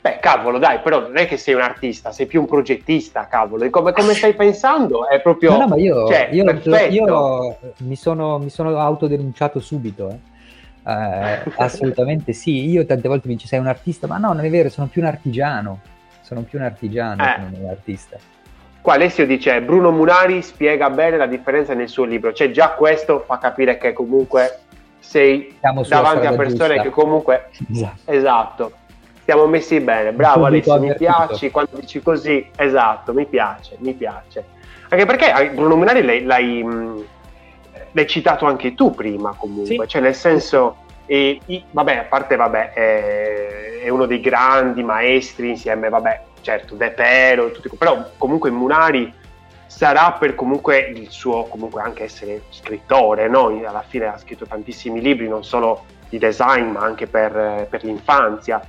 [0.01, 3.69] Beh, cavolo, dai, però non è che sei un artista, sei più un progettista, cavolo.
[3.69, 5.07] Come, come stai pensando?
[5.07, 5.51] È proprio...
[5.51, 6.43] No, no, ma io, cioè, io,
[6.89, 10.33] io mi, sono, mi sono autodenunciato subito, eh.
[10.87, 14.49] Eh, assolutamente sì, io tante volte mi dice sei un artista, ma no, non è
[14.49, 15.79] vero, sono più un artigiano,
[16.21, 17.33] sono più un artigiano eh.
[17.33, 18.17] che non un artista.
[18.81, 23.23] Qua Alessio dice Bruno Munari spiega bene la differenza nel suo libro, cioè già questo
[23.25, 24.59] fa capire che comunque
[24.99, 25.57] sei
[25.87, 26.81] davanti a persone giusta.
[26.83, 27.49] che comunque...
[27.71, 28.11] Esatto.
[28.11, 28.71] esatto.
[29.23, 34.45] Siamo messi bene, bravo Alessio, mi piaci quando dici così, esatto, mi piace, mi piace.
[34.89, 36.63] Anche perché Bruno Munari l'hai, l'hai
[37.95, 39.87] l'hai citato anche tu prima comunque, sì.
[39.87, 40.75] cioè nel senso,
[41.05, 46.75] e, i, vabbè, a parte vabbè, è, è, uno dei grandi maestri insieme, vabbè, certo,
[46.75, 49.11] De Pero, tutti, però comunque Munari
[49.65, 53.47] sarà per comunque il suo, comunque anche essere scrittore, no?
[53.65, 58.61] alla fine ha scritto tantissimi libri, non solo di design, ma anche per, per l'infanzia.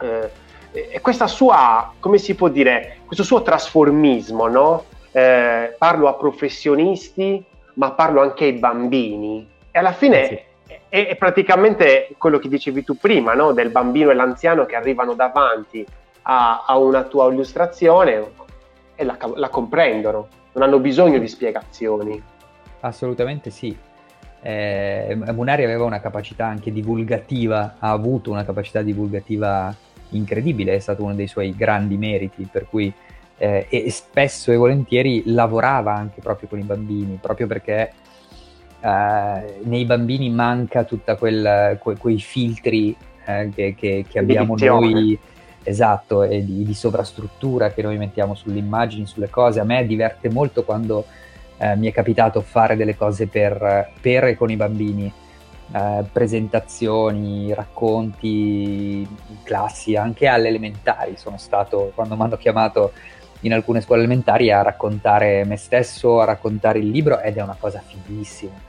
[0.00, 0.30] Eh,
[0.72, 4.84] e questa sua, come si può dire, questo suo trasformismo, no?
[5.10, 7.44] Eh, parlo a professionisti,
[7.80, 9.48] ma parlo anche ai bambini.
[9.70, 10.74] E alla fine eh sì.
[10.90, 13.52] è, è, praticamente quello che dicevi tu prima, no?
[13.52, 15.84] del bambino e l'anziano che arrivano davanti
[16.22, 18.32] a, a una tua illustrazione
[18.94, 22.22] e la, la, comprendono, non hanno bisogno di spiegazioni.
[22.80, 23.74] Assolutamente sì.
[24.42, 29.74] Eh, Munari aveva una capacità anche divulgativa, ha avuto una capacità divulgativa
[30.10, 32.92] incredibile, è stato uno dei suoi grandi meriti, per cui
[33.42, 37.90] eh, e spesso e volentieri lavorava anche proprio con i bambini, proprio perché
[38.80, 45.18] eh, nei bambini manca tutti que- quei filtri eh, che, che, che abbiamo noi,
[45.62, 49.58] esatto, e di, di, sovrastruttura che noi mettiamo sulle immagini, sulle cose.
[49.58, 51.06] A me diverte molto quando
[51.56, 55.10] eh, mi è capitato fare delle cose per, per e con i bambini.
[55.72, 59.06] Uh, presentazioni, racconti,
[59.44, 62.90] classi, anche alle elementari sono stato, quando mi hanno chiamato
[63.40, 67.56] in alcune scuole elementari a raccontare me stesso, a raccontare il libro ed è una
[67.58, 68.68] cosa fighissima.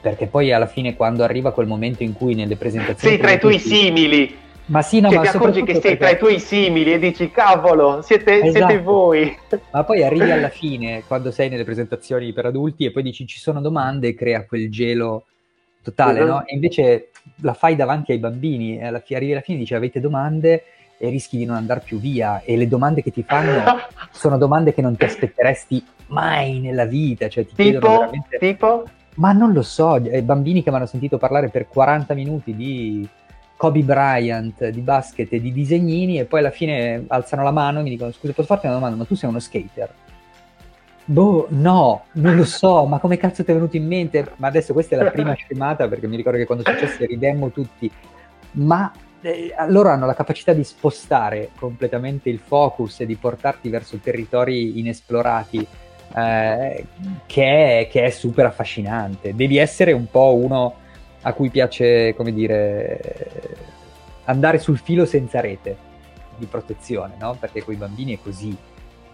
[0.00, 3.14] Perché poi alla fine quando arriva quel momento in cui nelle presentazioni...
[3.14, 4.44] Sei tra i tuoi simili!
[4.66, 5.96] Ma sì, no, che ma ti accorgi che sei perché...
[5.96, 8.66] tra i tuoi simili e dici cavolo, siete, esatto.
[8.66, 9.36] siete, voi.
[9.70, 13.38] Ma poi arrivi alla fine, quando sei nelle presentazioni per adulti e poi dici ci
[13.38, 15.26] sono domande e crea quel gelo
[15.82, 16.26] totale, uh-huh.
[16.26, 16.46] no?
[16.46, 17.10] E invece
[17.42, 20.64] la fai davanti ai bambini e alla fi- arrivi alla fine e dici avete domande
[20.98, 23.62] e rischi di non andare più via e le domande che ti fanno
[24.10, 28.38] sono domande che non ti aspetteresti mai nella vita, cioè ti tipo, chiedono veramente...
[28.38, 28.84] Tipo?
[29.16, 33.08] Ma non lo so, i bambini che mi hanno sentito parlare per 40 minuti di
[33.56, 37.82] Kobe Bryant, di basket e di disegnini e poi alla fine alzano la mano e
[37.82, 39.90] mi dicono scusa posso farti una domanda, ma tu sei uno skater?
[41.08, 44.32] Boh, no, non lo so, ma come cazzo ti è venuto in mente?
[44.36, 47.90] Ma adesso questa è la prima scemata perché mi ricordo che quando successe ridemmo tutti,
[48.52, 53.96] ma eh, loro hanno la capacità di spostare completamente il focus e di portarti verso
[53.98, 55.66] territori inesplorati
[56.14, 56.84] eh,
[57.26, 59.34] che, è, che, è, super affascinante.
[59.34, 60.74] Devi essere un po' uno
[61.22, 63.00] a cui piace, come dire,
[64.24, 65.76] andare sul filo senza rete
[66.36, 67.36] di protezione, no?
[67.38, 68.56] Perché con i bambini è così.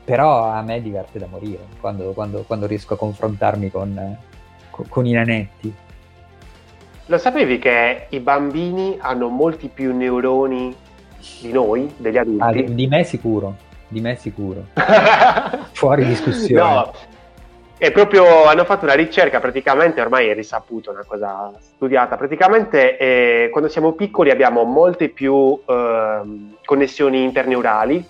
[0.04, 4.18] Però a me diverte da morire quando, quando, quando riesco a confrontarmi con,
[4.70, 5.74] con, con i nanetti.
[7.12, 10.74] Lo sapevi che i bambini hanno molti più neuroni
[11.42, 12.42] di noi, degli adulti?
[12.42, 13.54] Ah, di, di me sicuro,
[13.86, 14.68] di me sicuro.
[15.72, 16.62] Fuori discussione.
[16.62, 16.92] No,
[17.76, 23.50] è proprio, hanno fatto una ricerca, praticamente ormai è risaputo, una cosa studiata, praticamente eh,
[23.50, 26.20] quando siamo piccoli abbiamo molte più eh,
[26.64, 28.02] connessioni interneurali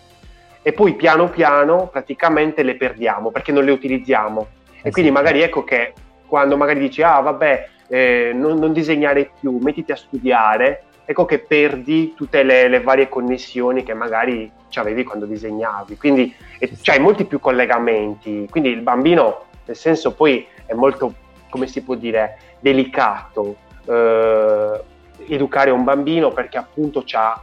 [0.62, 4.46] e poi piano piano praticamente le perdiamo perché non le utilizziamo.
[4.80, 5.16] Eh e quindi sì.
[5.16, 5.92] magari ecco che
[6.24, 11.40] quando magari dici, ah vabbè, eh, non, non, disegnare più, mettiti a studiare, ecco che
[11.40, 15.98] perdi tutte le, le varie connessioni che magari avevi quando disegnavi.
[15.98, 16.34] Quindi
[16.80, 18.48] c'hai molti più collegamenti.
[18.50, 21.12] Quindi il bambino, nel senso, poi è molto,
[21.50, 24.80] come si può dire, delicato eh,
[25.26, 27.38] educare un bambino perché appunto c'ha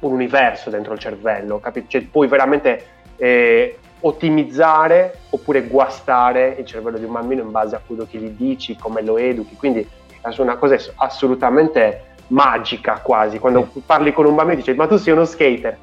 [0.00, 1.86] un universo dentro il cervello, capito?
[1.88, 2.86] Cioè, puoi veramente
[3.16, 8.30] eh, ottimizzare oppure guastare il cervello di un bambino in base a quello che gli
[8.30, 9.56] dici, come lo educhi.
[9.56, 9.86] Quindi
[10.20, 13.38] è una cosa assolutamente magica quasi.
[13.38, 13.82] Quando sì.
[13.84, 15.76] parli con un bambino e dici ma tu sei uno skater.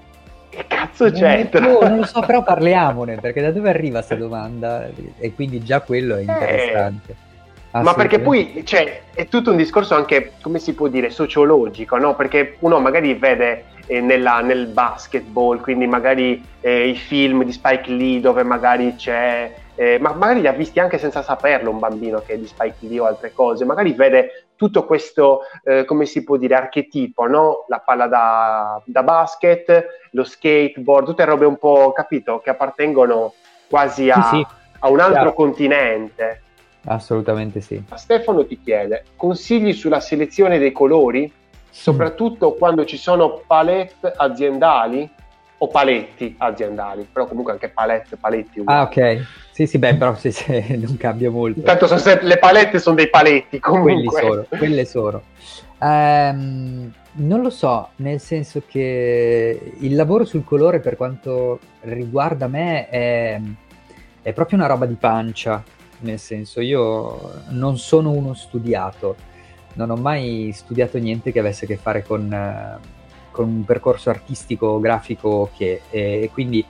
[0.49, 1.49] Che cazzo c'è?
[1.53, 4.87] No, non lo so, però parliamone, perché da dove arriva questa domanda?
[5.17, 6.21] E quindi già quello è eh.
[6.21, 7.11] interessante.
[7.11, 11.97] Eh ma perché poi cioè, è tutto un discorso anche, come si può dire, sociologico,
[11.97, 12.15] no?
[12.15, 17.89] Perché uno magari vede eh, nella, nel basketball, quindi magari eh, i film di Spike
[17.91, 22.21] Lee dove magari c'è, eh, ma magari li ha visti anche senza saperlo un bambino
[22.25, 26.23] che è di Spike Lee o altre cose, magari vede tutto questo, eh, come si
[26.23, 27.65] può dire, archetipo, no?
[27.67, 33.33] La palla da, da basket, lo skateboard, tutte robe un po', capito, che appartengono
[33.67, 34.45] quasi a, sì, sì.
[34.79, 35.33] a un altro Chiaro.
[35.33, 36.41] continente.
[36.85, 37.81] Assolutamente sì.
[37.93, 41.31] Stefano ti chiede consigli sulla selezione dei colori,
[41.73, 45.09] soprattutto quando ci sono palette aziendali
[45.57, 48.59] o paletti aziendali, però comunque anche palette, paletti.
[48.59, 48.79] Uguali.
[48.79, 49.25] Ah, ok.
[49.51, 51.59] Sì, sì, beh, però sì, sì, non cambia molto.
[51.59, 51.87] Intanto
[52.21, 53.93] le palette sono dei paletti, comunque.
[53.93, 55.21] Quelli sono, quelle sono.
[55.79, 62.87] Um, non lo so, nel senso che il lavoro sul colore per quanto riguarda me
[62.89, 63.39] è,
[64.21, 65.63] è proprio una roba di pancia,
[65.99, 69.15] nel senso io non sono uno studiato,
[69.73, 72.87] non ho mai studiato niente che avesse a che fare con, uh,
[73.31, 76.63] con un percorso artistico, grafico che, e, e quindi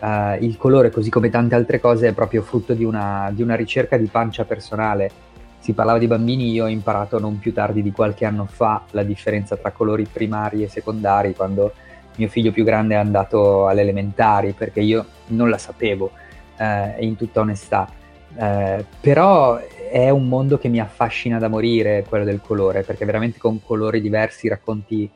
[0.00, 3.54] uh, il colore, così come tante altre cose, è proprio frutto di una, di una
[3.54, 5.10] ricerca di pancia personale.
[5.58, 9.02] Si parlava di bambini, io ho imparato non più tardi di qualche anno fa la
[9.02, 11.72] differenza tra colori primari e secondari, quando
[12.16, 16.10] mio figlio più grande è andato alle elementari, perché io non la sapevo,
[16.58, 17.88] eh, in tutta onestà.
[18.36, 19.58] Eh, però
[19.94, 24.00] è un mondo che mi affascina da morire, quello del colore, perché veramente con colori
[24.00, 25.08] diversi racconti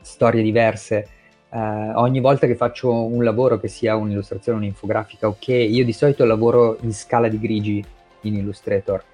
[0.00, 1.06] storie diverse.
[1.50, 6.24] Uh, ogni volta che faccio un lavoro, che sia un'illustrazione, un'infografica, ok, io di solito
[6.24, 7.84] lavoro in scala di grigi
[8.22, 9.04] in Illustrator.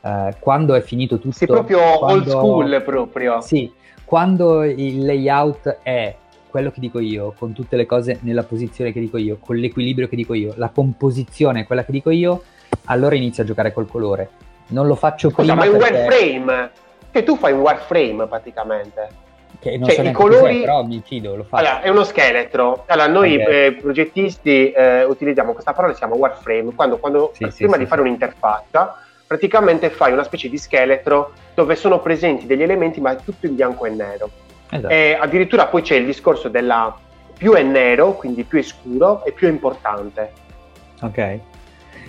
[0.00, 1.36] Uh, quando è finito tutto...
[1.36, 3.42] Sì, proprio quando, old school proprio.
[3.42, 3.70] Sì,
[4.06, 6.16] quando il layout è
[6.48, 10.08] quello che dico io, con tutte le cose nella posizione che dico io, con l'equilibrio
[10.08, 12.44] che dico io, la composizione è quella che dico io,
[12.86, 14.43] allora inizio a giocare col colore.
[14.68, 15.54] Non lo faccio Scusa, prima.
[15.54, 16.70] Ma è un wireframe?
[17.10, 19.08] Che tu fai un wireframe praticamente.
[19.60, 21.64] Che non cioè, so i colori, però mi fido, lo faccio.
[21.64, 22.84] Allora, è uno scheletro.
[22.86, 23.66] Allora, noi okay.
[23.66, 27.84] eh, progettisti eh, utilizziamo questa parola, si chiama wireframe, quando, quando sì, prima sì, di
[27.84, 33.12] sì, fare un'interfaccia, praticamente fai una specie di scheletro dove sono presenti degli elementi, ma
[33.12, 34.30] è tutto in bianco e nero.
[34.70, 34.92] Esatto.
[34.92, 36.94] E addirittura poi c'è il discorso della
[37.36, 40.32] più è nero, quindi più è scuro, e più è importante.
[41.00, 41.38] Ok.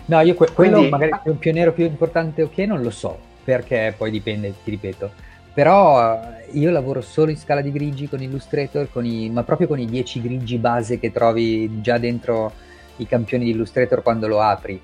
[0.05, 3.17] No, io que- quello quindi, magari più nero, più importante o che non lo so,
[3.43, 8.21] perché poi dipende, ti ripeto però eh, io lavoro solo in scala di grigi con
[8.21, 12.51] Illustrator, con i, ma proprio con i 10 grigi base che trovi già dentro
[12.97, 14.77] i campioni di Illustrator quando lo apri.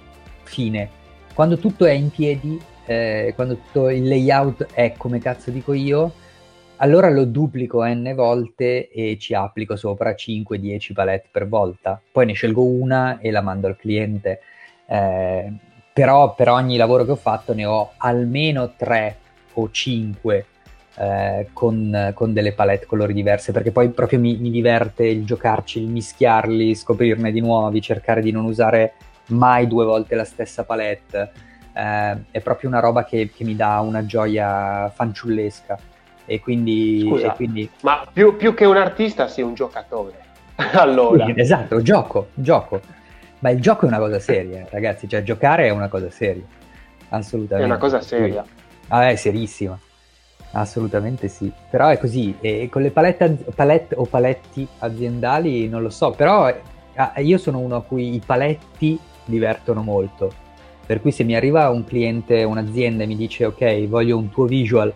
[0.44, 0.90] Fine.
[1.34, 6.14] Quando tutto è in piedi, eh, quando tutto il layout è come cazzo dico io,
[6.78, 12.02] allora lo duplico n volte e ci applico sopra 5-10 palette per volta.
[12.10, 14.40] Poi ne scelgo una e la mando al cliente.
[14.92, 15.50] Eh,
[15.94, 19.16] però per ogni lavoro che ho fatto ne ho almeno 3
[19.54, 20.46] o 5
[20.98, 25.80] eh, con, con, delle palette colori diverse, perché poi proprio mi, mi, diverte il giocarci,
[25.80, 28.94] il mischiarli, scoprirne di nuovi, cercare di non usare
[29.28, 31.32] mai due volte la stessa palette.
[31.74, 35.80] Eh, è proprio una roba che, che, mi dà una gioia fanciullesca.
[36.26, 37.70] E quindi, Scusa, e quindi...
[37.82, 40.20] ma più, più, che un artista sei un giocatore.
[40.74, 41.26] allora.
[41.26, 43.00] Sì, esatto, gioco, gioco.
[43.42, 46.44] Ma il gioco è una cosa seria, ragazzi, cioè giocare è una cosa seria.
[47.10, 47.64] Assolutamente.
[47.64, 48.46] È una cosa seria.
[48.88, 49.78] Ah, è serissima.
[50.54, 55.90] Assolutamente sì, però è così, e con le palette, palette o paletti aziendali non lo
[55.90, 56.54] so, però
[56.96, 60.30] ah, io sono uno a cui i paletti divertono molto,
[60.86, 64.46] per cui se mi arriva un cliente, un'azienda e mi dice ok voglio un tuo
[64.46, 64.94] visual,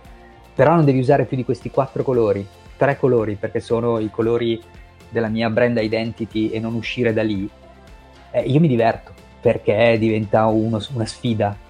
[0.54, 4.62] però non devi usare più di questi quattro colori, tre colori perché sono i colori
[5.08, 7.50] della mia brand identity e non uscire da lì,
[8.36, 11.64] eh, io mi diverto perché diventa uno, una sfida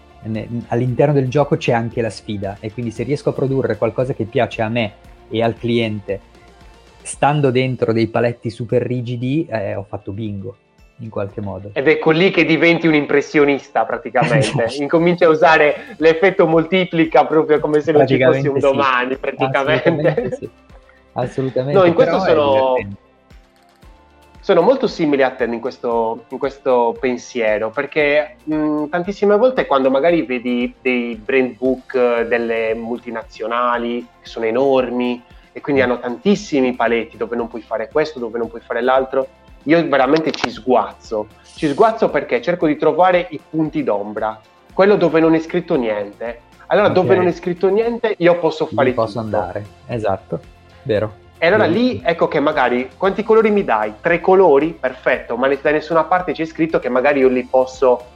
[0.70, 4.24] all'interno del gioco c'è anche la sfida e quindi se riesco a produrre qualcosa che
[4.26, 4.94] piace a me
[5.30, 6.20] e al cliente
[7.04, 10.56] stando dentro dei paletti super rigidi eh, ho fatto bingo
[11.00, 11.72] in qualche modo.
[11.74, 17.82] Ed ecco lì che diventi un impressionista praticamente, incominci a usare l'effetto moltiplica proprio come
[17.82, 19.20] se non ci fosse un domani sì.
[19.20, 19.90] praticamente.
[19.90, 20.50] Assolutamente, sì.
[21.14, 21.80] Assolutamente.
[21.80, 22.74] No, in questo sono
[24.46, 29.90] sono molto simili a te in questo, in questo pensiero, perché mh, tantissime volte quando
[29.90, 35.20] magari vedi dei brand book eh, delle multinazionali che sono enormi
[35.52, 39.26] e quindi hanno tantissimi paletti dove non puoi fare questo, dove non puoi fare l'altro,
[39.64, 41.26] io veramente ci sguazzo.
[41.56, 44.40] Ci sguazzo perché cerco di trovare i punti d'ombra,
[44.76, 46.42] quello dove non è scritto niente.
[46.68, 47.02] Allora, okay.
[47.02, 49.38] dove non è scritto niente, io posso fare posso tutto.
[49.38, 50.40] andare, esatto,
[50.84, 51.24] vero.
[51.38, 53.96] E allora lì ecco che magari quanti colori mi dai?
[54.00, 54.78] Tre colori?
[54.80, 58.14] Perfetto, ma da nessuna parte c'è scritto che magari io li posso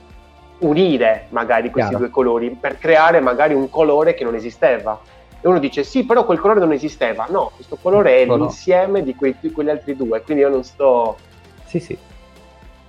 [0.60, 2.06] unire magari questi Chiaro.
[2.06, 5.00] due colori per creare magari un colore che non esisteva.
[5.42, 7.28] E uno dice sì, però quel colore non esisteva.
[7.30, 9.06] No, questo colore è oh, l'insieme no.
[9.06, 11.18] di, quei, di, quegli altri due, quindi io non sto...
[11.66, 11.98] Sì, sì.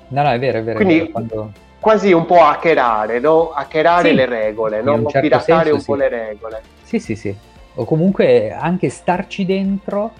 [0.08, 0.76] No, no, è vero, è vero.
[0.76, 1.52] Quindi è vero, quando...
[1.80, 3.50] quasi un po' hackerare, no?
[3.50, 4.94] Hackerare sì, le regole, no?
[4.94, 6.62] Un certo piratare senso, un po' le regole.
[6.82, 7.36] Sì, sì, sì
[7.74, 10.12] o comunque anche starci dentro,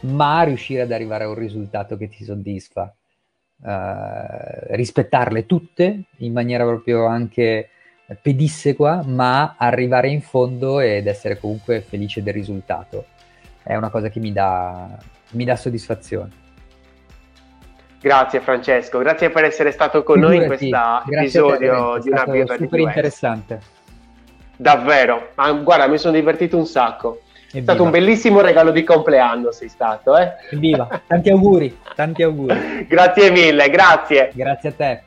[0.00, 2.94] ma riuscire ad arrivare a un risultato che ti soddisfa.
[3.56, 7.70] Uh, rispettarle tutte in maniera proprio anche
[8.20, 13.06] pedissequa, ma arrivare in fondo ed essere comunque felice del risultato.
[13.62, 14.88] È una cosa che mi dà,
[15.30, 16.42] mi dà soddisfazione.
[18.00, 22.56] Grazie Francesco, grazie per essere stato con Figurati, noi in questo episodio di una birra
[22.56, 23.60] super interessante.
[24.56, 27.20] Davvero, ma guarda, mi sono divertito un sacco.
[27.50, 30.32] È stato un bellissimo regalo di compleanno, sei stato, eh?
[30.50, 32.84] Evviva, tanti auguri, tanti auguri.
[32.88, 34.30] grazie mille, grazie.
[34.34, 35.02] Grazie a te.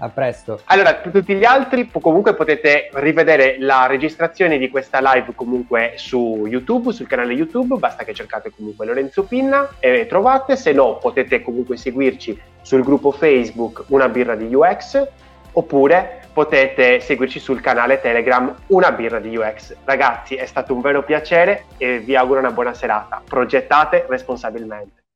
[0.00, 0.60] A presto.
[0.66, 6.46] Allora, per tutti gli altri, comunque potete rivedere la registrazione di questa live comunque su
[6.46, 11.42] YouTube, sul canale YouTube, basta che cercate comunque Lorenzo Pinna e trovate, se no potete
[11.42, 15.04] comunque seguirci sul gruppo Facebook Una birra di UX
[15.50, 19.74] oppure potete seguirci sul canale Telegram Una birra di UX.
[19.82, 23.20] Ragazzi, è stato un vero piacere e vi auguro una buona serata.
[23.28, 24.97] Progettate responsabilmente.